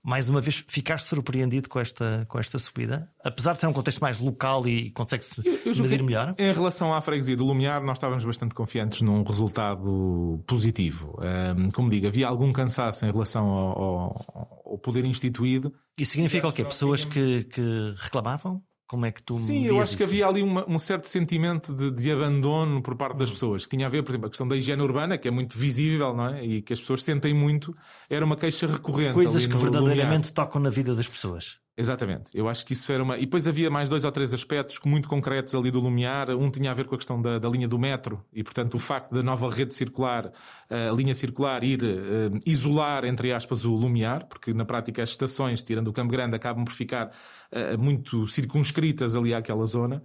[0.02, 3.08] Mais uma vez, ficaste surpreendido com esta, com esta subida?
[3.22, 5.42] Apesar de ser um contexto mais local e consegue-se
[5.80, 6.34] medir melhor?
[6.38, 11.18] Em relação à freguesia do Lumiar, nós estávamos bastante confiantes num resultado positivo.
[11.56, 15.72] Um, como digo, havia algum cansaço em relação ao, ao, ao poder instituído.
[15.98, 16.64] Isso significa o quê?
[16.64, 18.62] Pessoas que, que reclamavam?
[18.86, 19.96] Como é que tu Sim, eu acho isso?
[19.96, 23.76] que havia ali uma, um certo sentimento de, de, abandono por parte das pessoas, que
[23.76, 26.28] tinha a ver, por exemplo, a questão da higiene urbana, que é muito visível, não
[26.28, 26.44] é?
[26.44, 27.74] E que as pessoas sentem muito,
[28.10, 29.14] era uma queixa recorrente.
[29.14, 31.63] Coisas que verdadeiramente tocam na vida das pessoas.
[31.76, 33.16] Exatamente, eu acho que isso era uma.
[33.18, 36.30] E depois havia mais dois ou três aspectos muito concretos ali do Lumiar.
[36.30, 38.78] Um tinha a ver com a questão da, da linha do metro e, portanto, o
[38.78, 40.30] facto da nova rede circular,
[40.70, 45.62] a linha circular, ir uh, isolar, entre aspas, o Lumiar, porque na prática as estações,
[45.62, 50.00] tirando o Campo Grande, acabam por ficar uh, muito circunscritas ali àquela zona.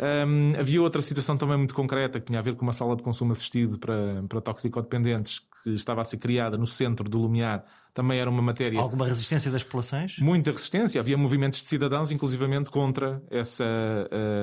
[0.00, 3.02] Um, havia outra situação também muito concreta que tinha a ver com uma sala de
[3.02, 7.64] consumo assistido para, para toxicodependentes que estava a ser criada no centro do Lumiar.
[7.92, 8.80] Também era uma matéria.
[8.80, 10.18] Alguma resistência das populações?
[10.18, 11.00] Muita resistência.
[11.00, 13.64] Havia movimentos de cidadãos, inclusivamente, contra essa,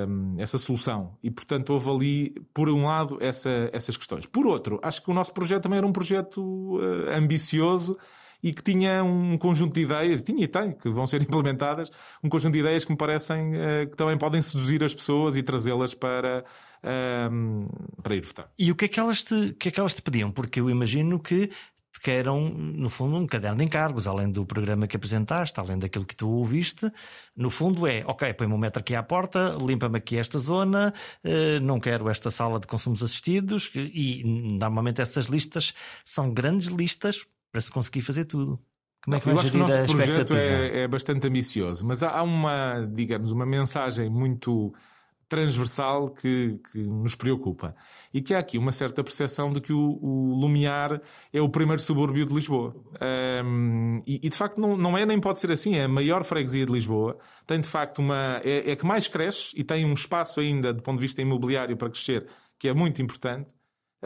[0.07, 1.17] um, essa solução.
[1.23, 4.25] E, portanto, houve ali, por um lado, essa, essas questões.
[4.25, 7.97] Por outro, acho que o nosso projeto também era um projeto uh, ambicioso
[8.41, 11.91] e que tinha um conjunto de ideias, tinha e tem, que vão ser implementadas,
[12.23, 15.43] um conjunto de ideias que me parecem uh, que também podem seduzir as pessoas e
[15.43, 16.43] trazê-las para,
[16.83, 18.49] uh, para ir votar.
[18.57, 20.31] E o que, é que, elas te, que é que elas te pediam?
[20.31, 21.49] Porque eu imagino que
[21.99, 26.15] queiram, no fundo, um caderno de encargos, além do programa que apresentaste, além daquilo que
[26.15, 26.91] tu ouviste.
[27.35, 31.59] No fundo, é ok, põe-me um metro aqui à porta, limpa-me aqui esta zona, uh,
[31.61, 33.71] não quero esta sala de consumos assistidos.
[33.75, 35.73] E normalmente essas listas
[36.05, 37.25] são grandes listas
[37.57, 38.59] para se conseguir fazer tudo.
[39.03, 42.21] Como é que Eu acho que o nosso projeto é, é, bastante ambicioso, mas há
[42.21, 44.71] uma, digamos, uma mensagem muito
[45.27, 47.75] transversal que, que, nos preocupa.
[48.13, 51.01] E que há aqui uma certa percepção de que o, o Lumiar
[51.33, 52.75] é o primeiro subúrbio de Lisboa.
[53.43, 56.23] Um, e, e, de facto não, não é nem pode ser assim, é a maior
[56.23, 57.17] freguesia de Lisboa.
[57.47, 58.39] Tem de facto uma.
[58.43, 61.75] É, é que mais cresce e tem um espaço ainda do ponto de vista imobiliário
[61.75, 62.27] para crescer,
[62.59, 63.55] que é muito importante.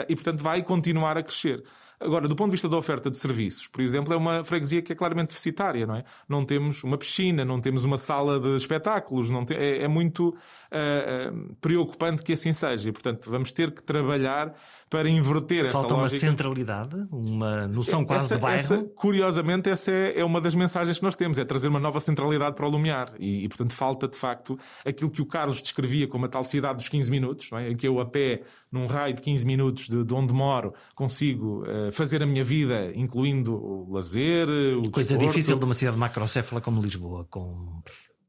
[0.08, 1.62] E portanto vai continuar a crescer.
[2.02, 4.92] Agora, do ponto de vista da oferta de serviços, por exemplo, é uma freguesia que
[4.92, 6.04] é claramente deficitária, não é?
[6.28, 9.54] Não temos uma piscina, não temos uma sala de espetáculos, não te...
[9.54, 12.90] é, é, muito uh, preocupante que assim seja.
[12.90, 14.56] E, portanto, vamos ter que trabalhar
[14.92, 15.96] para inverter Falta essa lógica.
[15.96, 18.60] Falta uma centralidade, uma noção quase essa, de bairro.
[18.60, 22.02] Essa, curiosamente, essa é, é, uma das mensagens que nós temos, é trazer uma nova
[22.02, 23.14] centralidade para o Lumiar.
[23.18, 26.76] E, e, portanto, falta, de facto, aquilo que o Carlos descrevia como a tal cidade
[26.76, 27.72] dos 15 minutos, não é?
[27.72, 31.64] em que eu, a pé, num raio de 15 minutos de, de onde moro, consigo
[31.64, 35.26] uh, fazer a minha vida, incluindo o lazer, o Coisa desporto.
[35.26, 37.82] difícil de uma cidade macrocéfala como Lisboa, com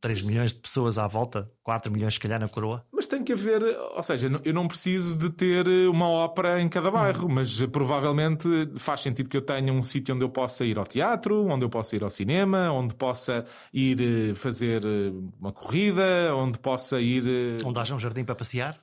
[0.03, 2.85] 3 milhões de pessoas à volta, 4 milhões se calhar na coroa.
[2.93, 6.91] Mas tem que haver, ou seja, eu não preciso de ter uma ópera em cada
[6.91, 7.35] bairro, uhum.
[7.37, 11.47] mas provavelmente faz sentido que eu tenha um sítio onde eu possa ir ao teatro,
[11.47, 16.59] onde eu possa ir ao cinema, onde possa ir eh, fazer eh, uma corrida, onde
[16.59, 17.25] possa ir.
[17.25, 18.77] Eh, onde haja um jardim para passear?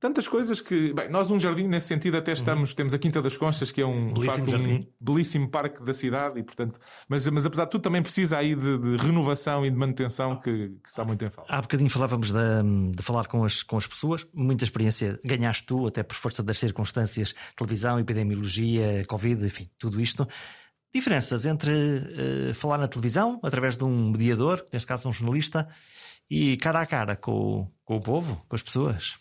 [0.00, 0.92] Tantas coisas que.
[0.94, 2.70] Bem, nós, um jardim, nesse sentido, até estamos.
[2.70, 2.76] Uhum.
[2.76, 6.40] Temos a Quinta das Conchas, que é um, belíssimo, facto, um belíssimo parque da cidade,
[6.40, 6.80] e portanto.
[7.06, 10.70] Mas, mas apesar de tudo, também precisa aí de, de renovação e de manutenção que,
[10.82, 11.54] que, está muito em falta.
[11.54, 15.86] Há bocadinho falávamos de, de, falar com as, com as pessoas, muita experiência ganhaste tu,
[15.86, 20.26] até por força das circunstâncias, televisão, epidemiologia, Covid, enfim, tudo isto.
[20.92, 25.68] Diferenças entre uh, falar na televisão, através de um mediador, neste caso um jornalista,
[26.28, 29.18] e cara a cara com, com o povo, com as pessoas.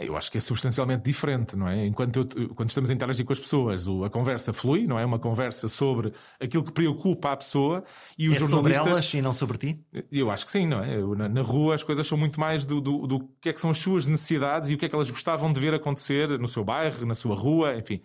[0.00, 1.86] Eu acho que é substancialmente diferente, não é?
[1.86, 5.04] Enquanto eu, quando estamos a interagir com as pessoas, a conversa flui, não é?
[5.04, 7.84] Uma conversa sobre aquilo que preocupa a pessoa
[8.18, 8.76] e os é jornalistas.
[8.78, 9.80] Sobre elas e não sobre ti?
[10.10, 10.96] Eu acho que sim, não é?
[10.96, 13.60] Eu, na, na, rua as coisas são muito mais do, do, do, que é que
[13.60, 16.48] são as suas necessidades e o que é que elas gostavam de ver acontecer no
[16.48, 18.02] seu bairro, na sua rua, enfim.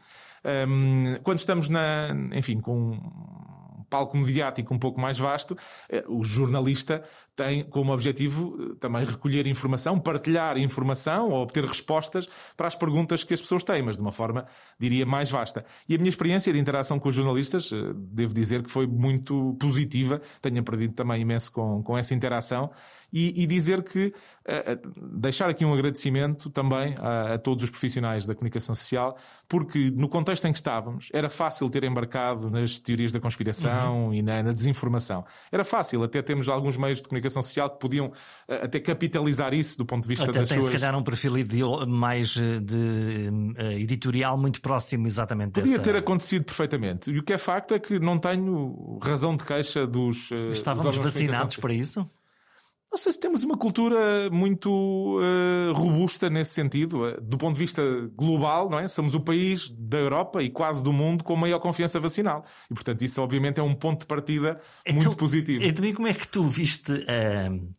[0.67, 2.99] Um, quando estamos na, enfim, com
[3.89, 5.57] palco mediático um pouco mais vasto,
[5.89, 7.03] eh, o jornalista
[7.35, 13.23] tem como objetivo eh, também recolher informação, partilhar informação ou obter respostas para as perguntas
[13.23, 14.45] que as pessoas têm, mas de uma forma,
[14.77, 15.65] diria, mais vasta.
[15.87, 19.55] E a minha experiência de interação com os jornalistas, eh, devo dizer que foi muito
[19.59, 22.69] positiva, tenho aprendido também imenso com, com essa interação
[23.11, 24.13] e, e dizer que
[25.13, 30.09] deixar aqui um agradecimento também a, a, todos os profissionais da comunicação social, porque no
[30.09, 34.13] contexto em que estávamos era fácil ter embarcado nas teorias da conspiração uhum.
[34.13, 35.23] e na, na, desinformação.
[35.51, 38.13] Era fácil, até temos alguns meios de comunicação social que podiam uh,
[38.63, 40.73] até capitalizar isso do ponto de vista até das tem, suas.
[40.73, 41.29] se calhar um perfil
[41.87, 45.83] mais de uh, editorial muito próximo exatamente Podia dessa...
[45.83, 47.11] ter acontecido perfeitamente.
[47.11, 50.29] E o que é facto é que não tenho razão de queixa dos.
[50.51, 52.09] Estávamos dos vacinados para isso?
[52.91, 57.59] Não sei se temos uma cultura muito uh, robusta nesse sentido, uh, do ponto de
[57.59, 57.81] vista
[58.15, 58.87] global, não é?
[58.87, 62.43] Somos o país da Europa e quase do mundo com maior confiança vacinal.
[62.69, 65.63] E, portanto, isso obviamente é um ponto de partida então, muito positivo.
[65.63, 67.73] Então, como é que tu viste uh,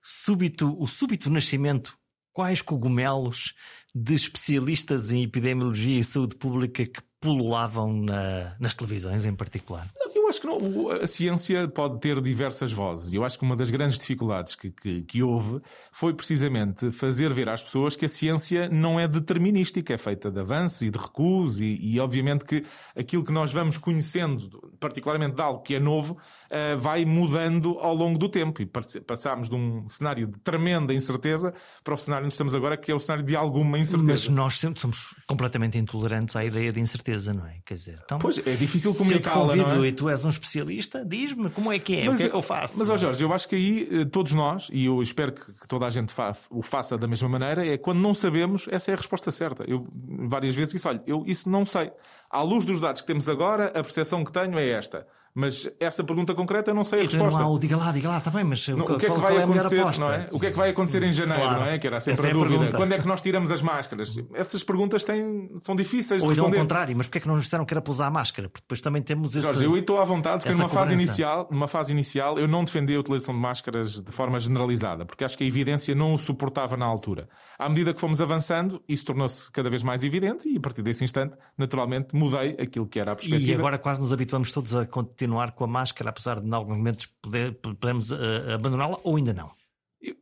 [0.00, 1.96] súbito, o súbito nascimento?
[2.32, 3.54] Quais cogumelos
[3.94, 9.88] de especialistas em epidemiologia e saúde pública que pululavam na, nas televisões em particular?
[10.14, 13.14] Eu acho que não, a ciência pode ter diversas vozes.
[13.14, 15.60] Eu acho que uma das grandes dificuldades que, que, que, houve
[15.90, 20.38] foi precisamente fazer ver às pessoas que a ciência não é determinística, é feita de
[20.38, 22.62] avanços e de recuos, e, e obviamente que
[22.94, 27.94] aquilo que nós vamos conhecendo, particularmente de algo que é novo, uh, vai mudando ao
[27.94, 28.60] longo do tempo.
[28.60, 32.92] E passámos de um cenário de tremenda incerteza para o cenário onde estamos agora, que
[32.92, 34.10] é o cenário de alguma incerteza.
[34.10, 37.56] Mas nós sempre somos completamente intolerantes à ideia de incerteza, não é?
[37.64, 39.56] Quer dizer, então, pois é difícil comunicá-la.
[39.56, 39.88] não é?
[39.88, 42.36] e tu és um especialista, diz-me como é que é, mas, o que é que
[42.36, 42.78] eu faço.
[42.78, 45.86] Mas, ó Jorge, eu acho que aí eh, todos nós, e eu espero que toda
[45.86, 48.96] a gente fa o faça da mesma maneira, é quando não sabemos, essa é a
[48.96, 49.64] resposta certa.
[49.66, 49.86] Eu
[50.28, 51.90] várias vezes disse: olha, eu isso não sei.
[52.30, 55.06] À luz dos dados que temos agora, a percepção que tenho é esta.
[55.34, 57.40] Mas essa pergunta concreta eu não sei a então resposta.
[57.40, 59.18] Não há o diga lá, diga lá, está bem, mas não, o que é que
[59.18, 60.28] vai é acontecer, não é?
[60.30, 61.60] O que é que vai acontecer em janeiro, claro.
[61.60, 61.76] não é?
[61.76, 62.68] Que era sempre Essa a é dúvida.
[62.68, 64.14] A Quando é que nós tiramos as máscaras?
[64.32, 66.56] Essas perguntas têm, são difíceis Ou de responder.
[66.56, 68.10] Ou ao contrário, mas porquê é que não nos disseram que era para usar a
[68.12, 68.48] máscara?
[68.48, 71.66] Porque depois também temos esse, Jorge, eu estou à vontade, porque numa fase, inicial, numa
[71.66, 75.42] fase inicial eu não defendi a utilização de máscaras de forma generalizada, porque acho que
[75.42, 77.28] a evidência não o suportava na altura.
[77.58, 81.02] À medida que fomos avançando, isso tornou-se cada vez mais evidente e a partir desse
[81.02, 83.50] instante, naturalmente, mudei aquilo que era a perspectiva.
[83.50, 84.86] E agora quase nos habituamos todos a
[85.24, 88.16] continuar com a máscara apesar de em alguns momentos poder, podemos uh,
[88.54, 89.50] abandoná-la ou ainda não?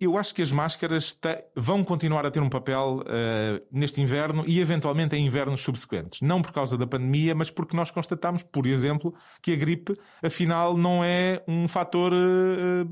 [0.00, 1.18] Eu acho que as máscaras
[1.56, 6.20] vão continuar a ter um papel uh, neste inverno e eventualmente em invernos subsequentes.
[6.20, 9.12] Não por causa da pandemia, mas porque nós constatamos, por exemplo,
[9.42, 12.88] que a gripe, afinal, não é um fator uh,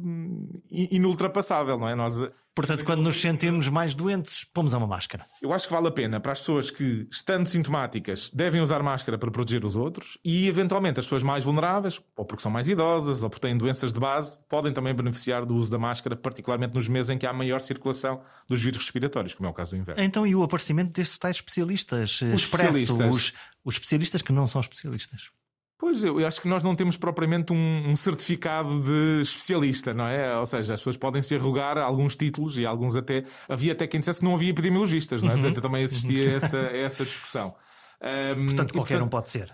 [0.68, 1.94] inultrapassável, não é?
[1.94, 2.20] Nós
[2.54, 5.26] Portanto, quando nos sentimos mais doentes, pomos a uma máscara.
[5.40, 9.16] Eu acho que vale a pena para as pessoas que, estando sintomáticas, devem usar máscara
[9.16, 13.22] para proteger os outros e, eventualmente, as pessoas mais vulneráveis, ou porque são mais idosas,
[13.22, 16.88] ou porque têm doenças de base, podem também beneficiar do uso da máscara, particularmente nos
[16.88, 20.02] meses em que há maior circulação dos vírus respiratórios, como é o caso do inverno.
[20.02, 22.20] Então, e o aparecimento destes tais especialistas?
[22.20, 23.14] Os expresso, especialistas.
[23.14, 23.32] Os,
[23.64, 25.30] os especialistas que não são especialistas.
[25.81, 30.37] Pois, eu acho que nós não temos propriamente um, um, certificado de especialista, não é?
[30.37, 33.25] Ou seja, as pessoas podem se arrogar alguns títulos e alguns até.
[33.49, 35.35] Havia até quem dissesse que não havia epidemiologistas, não é?
[35.37, 35.40] Uhum.
[35.40, 36.37] Portanto, também existia uhum.
[36.37, 37.55] essa, essa discussão.
[38.03, 39.53] Um, portanto, qualquer portanto, um pode ser.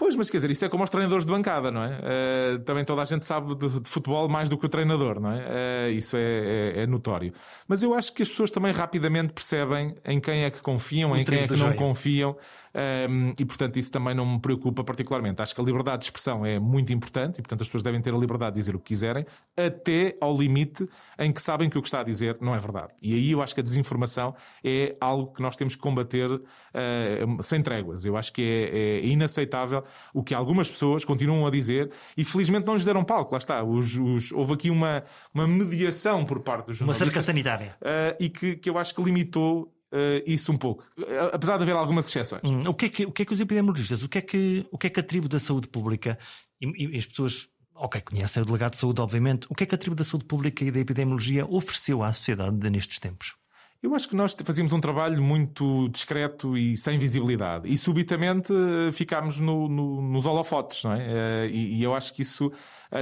[0.00, 1.98] Pois, mas quer dizer, isto é como os treinadores de bancada, não é?
[1.98, 5.30] Uh, também toda a gente sabe de, de, futebol mais do que o treinador, não
[5.30, 5.88] é?
[5.88, 7.34] Uh, isso é, é, é, notório.
[7.68, 11.22] Mas eu acho que as pessoas também rapidamente percebem em quem é que confiam, em
[11.22, 12.34] quem é que não confiam.
[12.74, 15.42] Um, e portanto isso também não me preocupa particularmente.
[15.42, 18.14] Acho que a liberdade de expressão é muito importante e portanto as pessoas devem ter
[18.14, 21.82] a liberdade de dizer o que quiserem, até ao limite em que sabem que o
[21.82, 22.92] que está a dizer não é verdade.
[23.02, 27.42] E aí eu acho que a desinformação é algo que nós temos que combater uh,
[27.42, 28.04] sem tréguas.
[28.04, 32.66] Eu acho que é, é, inaceitável o que algumas pessoas continuam a dizer e felizmente
[32.66, 33.32] não lhes deram palco.
[33.32, 33.62] Lá está.
[33.62, 35.02] Os, os, houve aqui uma,
[35.34, 37.06] uma mediação por parte dos jornalistas.
[37.06, 37.76] Uma cerca sanitária.
[37.80, 40.84] Uh, e que, que eu acho que limitou Uh, isso um pouco,
[41.32, 42.42] apesar de haver algumas exceções.
[42.44, 44.64] Hum, o, que é que, o que é que os epidemiologistas, o que é que,
[44.70, 46.16] o que, é que a tribo da saúde pública
[46.60, 49.74] e, e as pessoas, ok, conhecem o delegado de saúde, obviamente, o que é que
[49.74, 53.34] a tribo da saúde pública e da epidemiologia ofereceu à sociedade nestes tempos?
[53.82, 57.66] Eu acho que nós fazíamos um trabalho muito discreto e sem visibilidade.
[57.66, 60.98] E subitamente eh, ficámos no, no, nos holofotes, não é?
[61.00, 62.52] Eh, e, e, eu acho que isso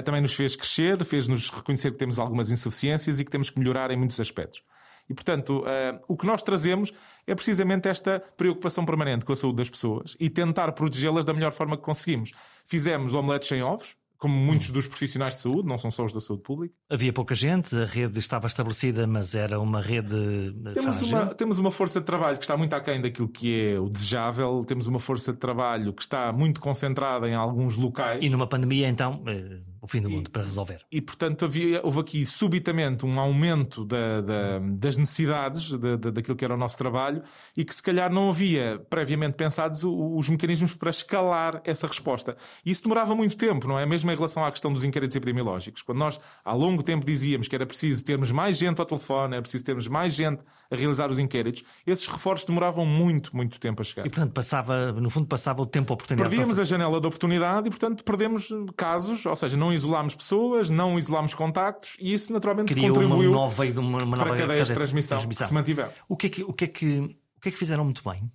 [0.04, 3.90] também nos fez crescer, fez-nos reconhecer que temos algumas insuficiências e que temos que melhorar
[3.90, 4.62] em muitos aspectos.
[5.08, 6.92] E, portanto, uh, o que nós trazemos
[7.26, 11.52] é precisamente esta preocupação permanente com a saúde das pessoas e tentar protegê-las da melhor
[11.52, 12.32] forma que conseguimos.
[12.64, 16.20] Fizemos omeletes sem ovos, como muitos dos profissionais de saúde, não são só os da
[16.20, 16.74] saúde pública.
[16.90, 20.52] Havia pouca gente, a rede estava estabelecida, mas era uma rede.
[20.74, 23.88] Temos uma, temos uma força de trabalho que está muito aquém daquilo que é o
[23.88, 28.22] desejável, temos uma força de trabalho que está muito concentrada em alguns locais.
[28.22, 30.80] E numa pandemia, então, eh, o fim do mundo e, para resolver.
[30.90, 36.44] E, portanto, havia, houve aqui subitamente um aumento da, da, das necessidades da, daquilo que
[36.44, 37.22] era o nosso trabalho
[37.56, 42.36] e que se calhar não havia previamente pensados os mecanismos para escalar essa resposta.
[42.64, 43.86] E isso demorava muito tempo, não é?
[43.86, 45.82] Mesmo em relação à questão dos inquéritos epidemiológicos.
[45.82, 49.42] Quando nós, há longo tempo, dizíamos que era preciso termos mais gente ao telefone, era
[49.42, 53.84] preciso termos mais gente a realizar os inquéritos, esses reforços demoravam muito, muito tempo a
[53.84, 54.06] chegar.
[54.06, 56.28] E, portanto, passava, no fundo, passava o tempo a oportunidade.
[56.28, 56.62] Perdíamos para...
[56.62, 61.34] a janela de oportunidade e, portanto, perdemos casos, ou seja, não isolámos pessoas, não isolámos
[61.34, 65.18] contactos e isso naturalmente Criou contribuiu uma nova, uma, uma para a cadeia de transmissão,
[65.18, 65.92] transmissão, que se mantiver.
[66.08, 66.98] O que, é que, o, que é que,
[67.36, 68.30] o que é que fizeram muito bem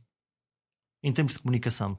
[1.02, 1.98] em termos de comunicação?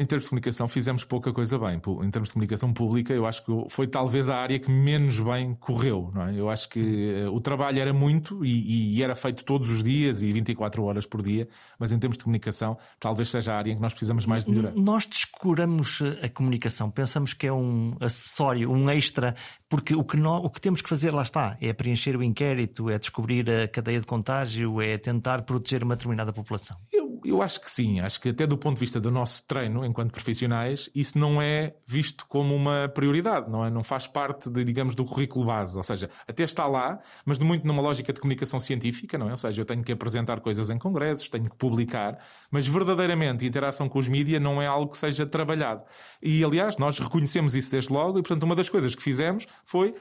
[0.00, 1.74] Em termos de comunicação, fizemos pouca coisa bem.
[1.74, 5.56] Em termos de comunicação pública, eu acho que foi talvez a área que menos bem
[5.56, 6.12] correu.
[6.14, 6.38] Não é?
[6.38, 10.22] Eu acho que uh, o trabalho era muito e, e, era feito todos os dias
[10.22, 11.48] e 24 horas por dia,
[11.80, 14.52] mas em termos de comunicação, talvez seja a área em que nós precisamos mais de
[14.52, 14.72] melhorar.
[14.76, 19.34] Nós descuramos eh, a comunicação, pensamos que é um acessório, um extra,
[19.68, 22.88] porque o que, nós, o que temos que fazer lá está é preencher o inquérito,
[22.88, 26.76] é descobrir a cadeia de contágio, é tentar proteger uma determinada população.
[26.92, 29.84] Eu eu acho que sim, acho que até do ponto de vista do nosso treino
[29.88, 33.70] enquanto profissionais, isso não é visto como uma prioridade, não é?
[33.70, 37.66] Não faz parte, de, digamos, do currículo base, ou seja, até está lá, mas muito
[37.66, 39.32] numa lógica de comunicação científica, não é?
[39.32, 42.18] Ou seja, eu tenho que apresentar coisas em congressos, tenho que publicar,
[42.50, 45.82] mas verdadeiramente interação com os mídias não é algo que seja trabalhado.
[46.22, 49.94] E aliás, nós reconhecemos isso desde logo, e portanto, uma das coisas que fizemos foi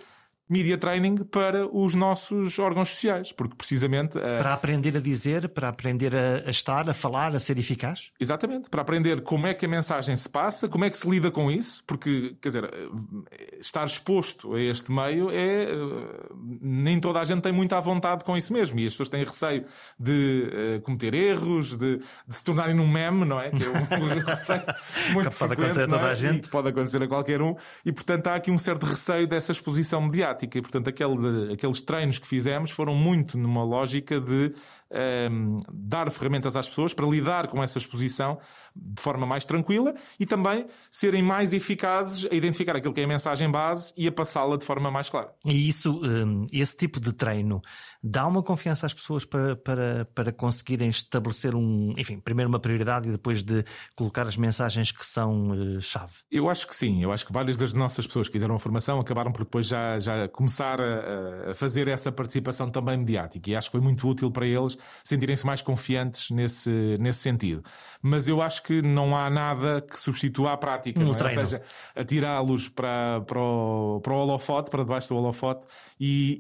[0.50, 4.18] media training para os nossos órgãos sociais, porque precisamente.
[4.18, 4.22] Uh...
[4.22, 8.12] Para aprender a dizer, para aprender a, a, estar, a falar, a ser eficaz?
[8.20, 11.30] Exatamente, para aprender como é que a mensagem se passa, como é que se lida
[11.30, 15.68] com isso, porque, quer dizer, eh, estar exposto a este meio é.
[15.74, 19.24] Uh, nem toda a gente tem muita vontade com isso mesmo, e as pessoas têm
[19.24, 19.66] receio
[20.00, 23.50] de uh, cometer erros, de, de, se tornarem num meme, não é?
[23.50, 24.64] Que é um receio
[25.12, 26.12] muito que pode acontecer a toda é?
[26.12, 26.46] a gente.
[26.46, 30.02] E pode acontecer a qualquer um, e portanto há aqui um certo receio dessa exposição
[30.02, 34.54] mediática prática e, portanto, aquele, aqueles treinos que fizemos foram muito numa lógica de
[34.92, 38.38] um, ehm, dar ferramentas às pessoas para lidar com essa exposição
[38.76, 43.08] de forma mais tranquila e também serem mais eficazes a identificar aquilo que é a
[43.08, 45.32] mensagem base e a passá-la de forma mais clara.
[45.46, 47.62] E isso, um, esse tipo de treino
[48.04, 53.10] dá uma confiança às pessoas para, para, para conseguirem estabelecer um, enfim, primeiro uma prioridade
[53.10, 53.64] e depois de
[53.96, 56.14] colocar as mensagens que são uh, chave?
[56.32, 59.00] Eu acho que sim, eu acho que várias das nossas pessoas que fizeram a formação
[59.00, 63.70] acabaram por depois já, já começar a, a fazer essa participação também mediática e acho
[63.70, 67.64] que foi muito útil para eles sentirem-se mais confiantes nesse, nesse sentido.
[68.02, 71.24] Mas eu acho que não há nada que substitua a prática, no é?
[71.24, 71.62] ou seja,
[71.96, 75.68] atirá-los para, para, o, para o holofote, para debaixo do holofote,
[76.00, 76.38] e,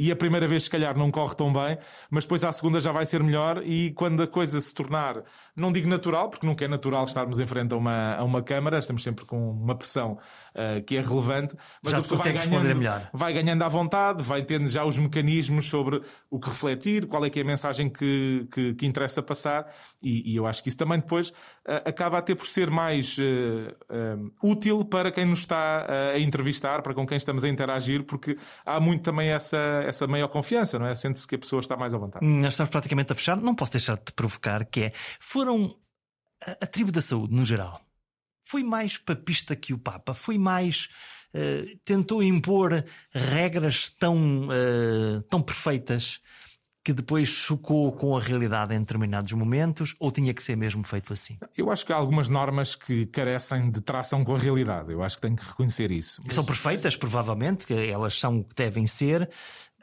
[0.00, 1.76] e, e, a primeira vez, se calhar, não corre tão bem,
[2.08, 3.62] mas depois à segunda já vai ser melhor.
[3.62, 5.22] E quando a coisa se tornar,
[5.54, 8.78] não digo natural, porque nunca é natural estarmos em frente a uma, a uma câmara,
[8.78, 10.18] estamos sempre com uma pressão
[10.54, 13.10] uh, que é relevante, mas já a pessoa vai ganhando, melhor.
[13.12, 17.30] vai ganhando à vontade, vai tendo já os mecanismos sobre o que refletir, qual é
[17.30, 19.72] que é a mensagem que, que, que interessa passar,
[20.02, 21.34] e, e, eu acho que isso também depois uh,
[21.84, 26.94] acaba a ter por ser mais uh, útil para quem nos está a entrevistar, para
[26.94, 30.94] com quem estamos a interagir, porque há muito também essa, essa maior confiança, não é?
[30.94, 32.24] Sente-se que a pessoa está mais à vontade.
[32.24, 35.76] Nós estamos praticamente a fechar, não posso deixar de te provocar, que é, foram
[36.46, 37.80] a, a tribo da saúde, no geral,
[38.44, 40.88] foi mais papista que o Papa, foi mais.
[41.34, 46.20] Uh, tentou impor regras tão, uh, tão perfeitas
[46.84, 51.14] que depois chocou com a realidade em determinados momentos ou tinha que ser mesmo feito
[51.14, 51.38] assim?
[51.56, 54.92] Eu acho que há algumas normas que carecem de tração com a realidade.
[54.92, 56.20] Eu acho que tenho que reconhecer isso.
[56.22, 56.34] Mas...
[56.34, 59.30] São perfeitas, provavelmente, que elas são o que devem ser,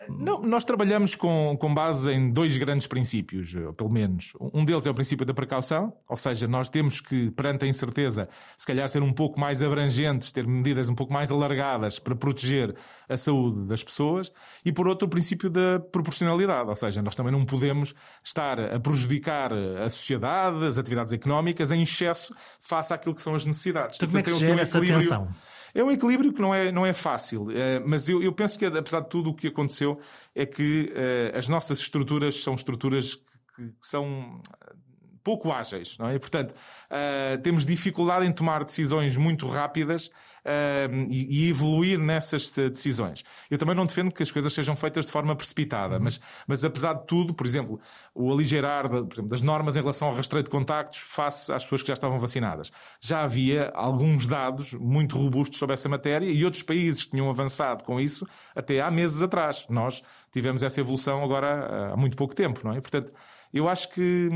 [0.10, 4.34] não, nós trabalhamos com, com base em dois grandes princípios, pelo menos.
[4.54, 8.28] Um deles é o princípio da precaução, ou seja, nós temos que, perante a incerteza,
[8.58, 12.76] se calhar ser um pouco mais abrangentes, ter medidas um pouco mais alargadas para proteger
[13.08, 14.32] a saúde das pessoas.
[14.66, 17.94] E por outro, o princípio da proporcionalidade, ou seja, nós também não podemos
[18.24, 23.46] estar a prejudicar a sociedade, as atividades económicas, em excesso face àquilo que são as
[23.46, 23.98] necessidades.
[23.98, 25.30] Então, como é que se gera essa tensão?
[25.74, 28.66] É um equilíbrio que não é, não é fácil, é, mas eu, eu penso que,
[28.66, 30.00] apesar de tudo, o que aconteceu
[30.36, 34.40] é que é, as nossas estruturas são estruturas que, que são
[35.24, 36.16] pouco ágeis, não é?
[36.16, 36.56] E, portanto,
[37.44, 40.10] temos dificuldade em tomar decisões muito rápidas
[40.46, 43.24] uh, e, e, evoluir nessas decisões.
[43.50, 46.04] Eu também não defendo que as coisas sejam feitas de forma precipitada, uhum.
[46.04, 47.80] mas, mas apesar de tudo, por exemplo,
[48.14, 51.82] o aligeirar por exemplo, das normas em relação ao rastreio de contactos face às pessoas
[51.82, 52.72] que já estavam vacinadas.
[53.00, 57.84] Já havia alguns dados muito robustos sobre essa matéria e outros países que tinham avançado
[57.84, 59.66] com isso até há meses atrás.
[59.70, 62.82] Nós tivemos essa evolução agora há muito pouco tempo, não é?
[62.82, 63.12] Portanto,
[63.54, 64.30] eu acho que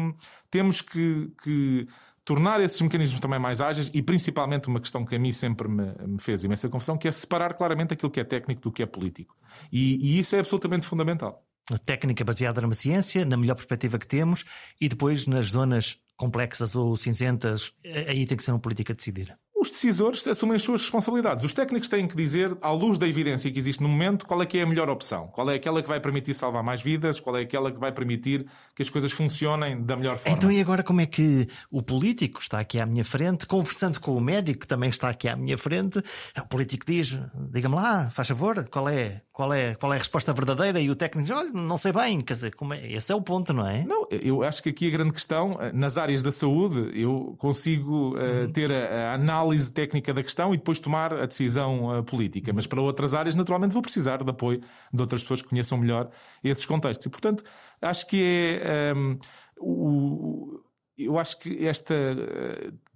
[0.52, 1.88] temos que, que
[2.26, 5.94] tornar esses mecanismos também mais ágeis e principalmente uma questão que a mim sempre me,
[6.08, 8.86] me, fez imensa confusão, que é separar claramente aquilo que é técnico do que é
[8.86, 9.38] político.
[9.72, 11.46] E, e isso é absolutamente fundamental.
[11.72, 14.44] A técnica baseada numa ciência, na melhor perspectiva que temos,
[14.82, 17.74] e depois nas zonas complexas ou cinzentas,
[18.08, 21.44] aí tem que ser uma política a decidir os decisores assumem as suas responsabilidades.
[21.44, 24.46] Os técnicos têm que dizer, à luz da evidência que existe no momento, qual é
[24.46, 25.28] que é a melhor opção.
[25.28, 28.46] Qual é aquela que vai permitir salvar mais vidas, qual é aquela que vai permitir
[28.76, 30.38] que as coisas funcionem da melhor forma.
[30.38, 34.16] Então, e agora como é que o político está aqui à minha frente, conversando com
[34.16, 36.00] o médico que também está aqui à minha frente,
[36.38, 37.18] o político diz,
[37.52, 40.80] diga-me lá, faz favor, qual é, qual, é, qual é a resposta verdadeira?
[40.80, 42.92] E o técnico diz, olha, não sei bem, quer dizer, como é?
[42.92, 43.86] esse é o ponto, não é?
[43.86, 48.16] Não, eu acho que aqui a grande questão, eh, nas áreas da saúde, eu consigo
[48.16, 52.52] uh, ter a, a análise técnica da questão e depois tomar a decisão uh, política.
[52.54, 54.62] Mas para outras áreas, naturalmente, vou precisar de apoio
[54.94, 56.10] de outras pessoas que conheçam melhor
[56.44, 57.06] esses contextos.
[57.06, 57.44] E, portanto,
[57.82, 58.94] acho que é.
[58.94, 59.20] Um, ehm,
[59.58, 60.60] o,
[60.98, 61.96] eu acho que esta.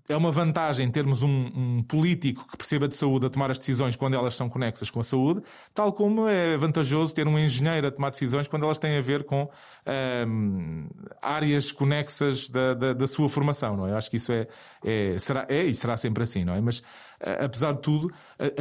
[0.10, 3.96] É uma vantagem termos um, um, político que perceba de saúde a tomar as decisões
[3.96, 7.92] quando elas são conexas com a saúde, tal como é vantajoso ter um engenheiro a
[7.92, 9.48] tomar decisões quando elas têm a ver com
[10.28, 10.88] um,
[11.22, 13.92] áreas conexas da, da, da, sua formação, não é?
[13.92, 14.48] Eu acho que isso é,
[14.84, 16.60] é, será, é e será sempre assim, não é?
[16.62, 16.82] Mas,
[17.44, 18.12] apesar de tudo,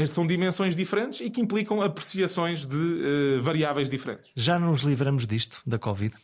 [0.07, 4.29] são dimensões diferentes e que implicam apreciações de uh, variáveis diferentes.
[4.37, 6.15] Já nos livramos disto, da Covid?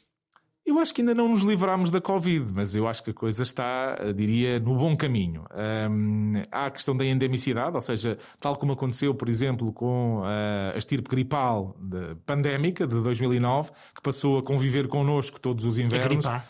[0.66, 3.42] Eu acho que ainda não nos livramos da Covid, mas eu acho que a coisa
[3.42, 5.44] está, eh, diria, no bom caminho.
[5.90, 10.74] Um, há a questão da endemicidade, ou seja, tal como aconteceu, por exemplo, com uh,
[10.74, 16.24] a estirpe gripal de, pandémica de 2009, que passou a conviver connosco todos os invernos.
[16.24, 16.42] É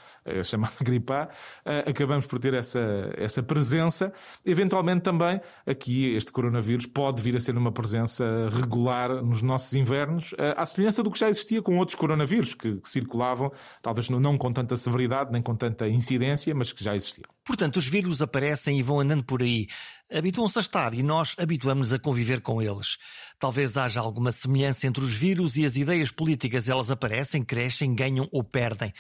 [0.42, 1.28] chamada gripe A,
[1.64, 4.12] eh, acabamos por ter essa, essa presença.
[4.44, 10.34] Eventualmente também aqui este coronavírus pode vir a ser uma presença regular nos nossos invernos,
[10.38, 13.52] eh, à semelhança do que já existia com outros coronavírus que, que circulavam,
[13.82, 17.28] talvez não com tanta severidade nem com tanta incidência, mas que já existiam.
[17.44, 19.68] Portanto, os vírus aparecem e vão andando por aí.
[20.10, 22.96] Habituam-se a estar e nós habituamos-nos a conviver com eles.
[23.38, 26.68] Talvez haja alguma semelhança entre os vírus e as ideias políticas.
[26.68, 28.92] Elas aparecem, crescem, ganham ou perdem.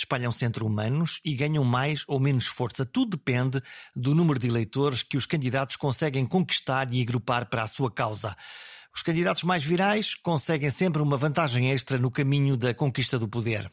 [0.00, 2.86] Espalham-se entre humanos e ganham mais ou menos força.
[2.86, 3.60] Tudo depende
[3.94, 8.34] do número de eleitores que os candidatos conseguem conquistar e agrupar para a sua causa.
[8.94, 13.70] Os candidatos mais virais conseguem sempre uma vantagem extra no caminho da conquista do poder.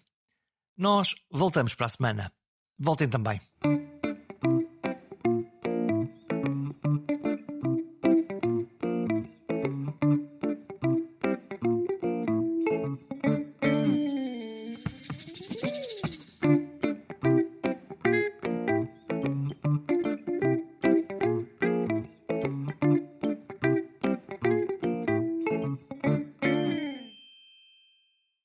[0.78, 2.32] Nós voltamos para a semana.
[2.78, 3.40] Voltem também.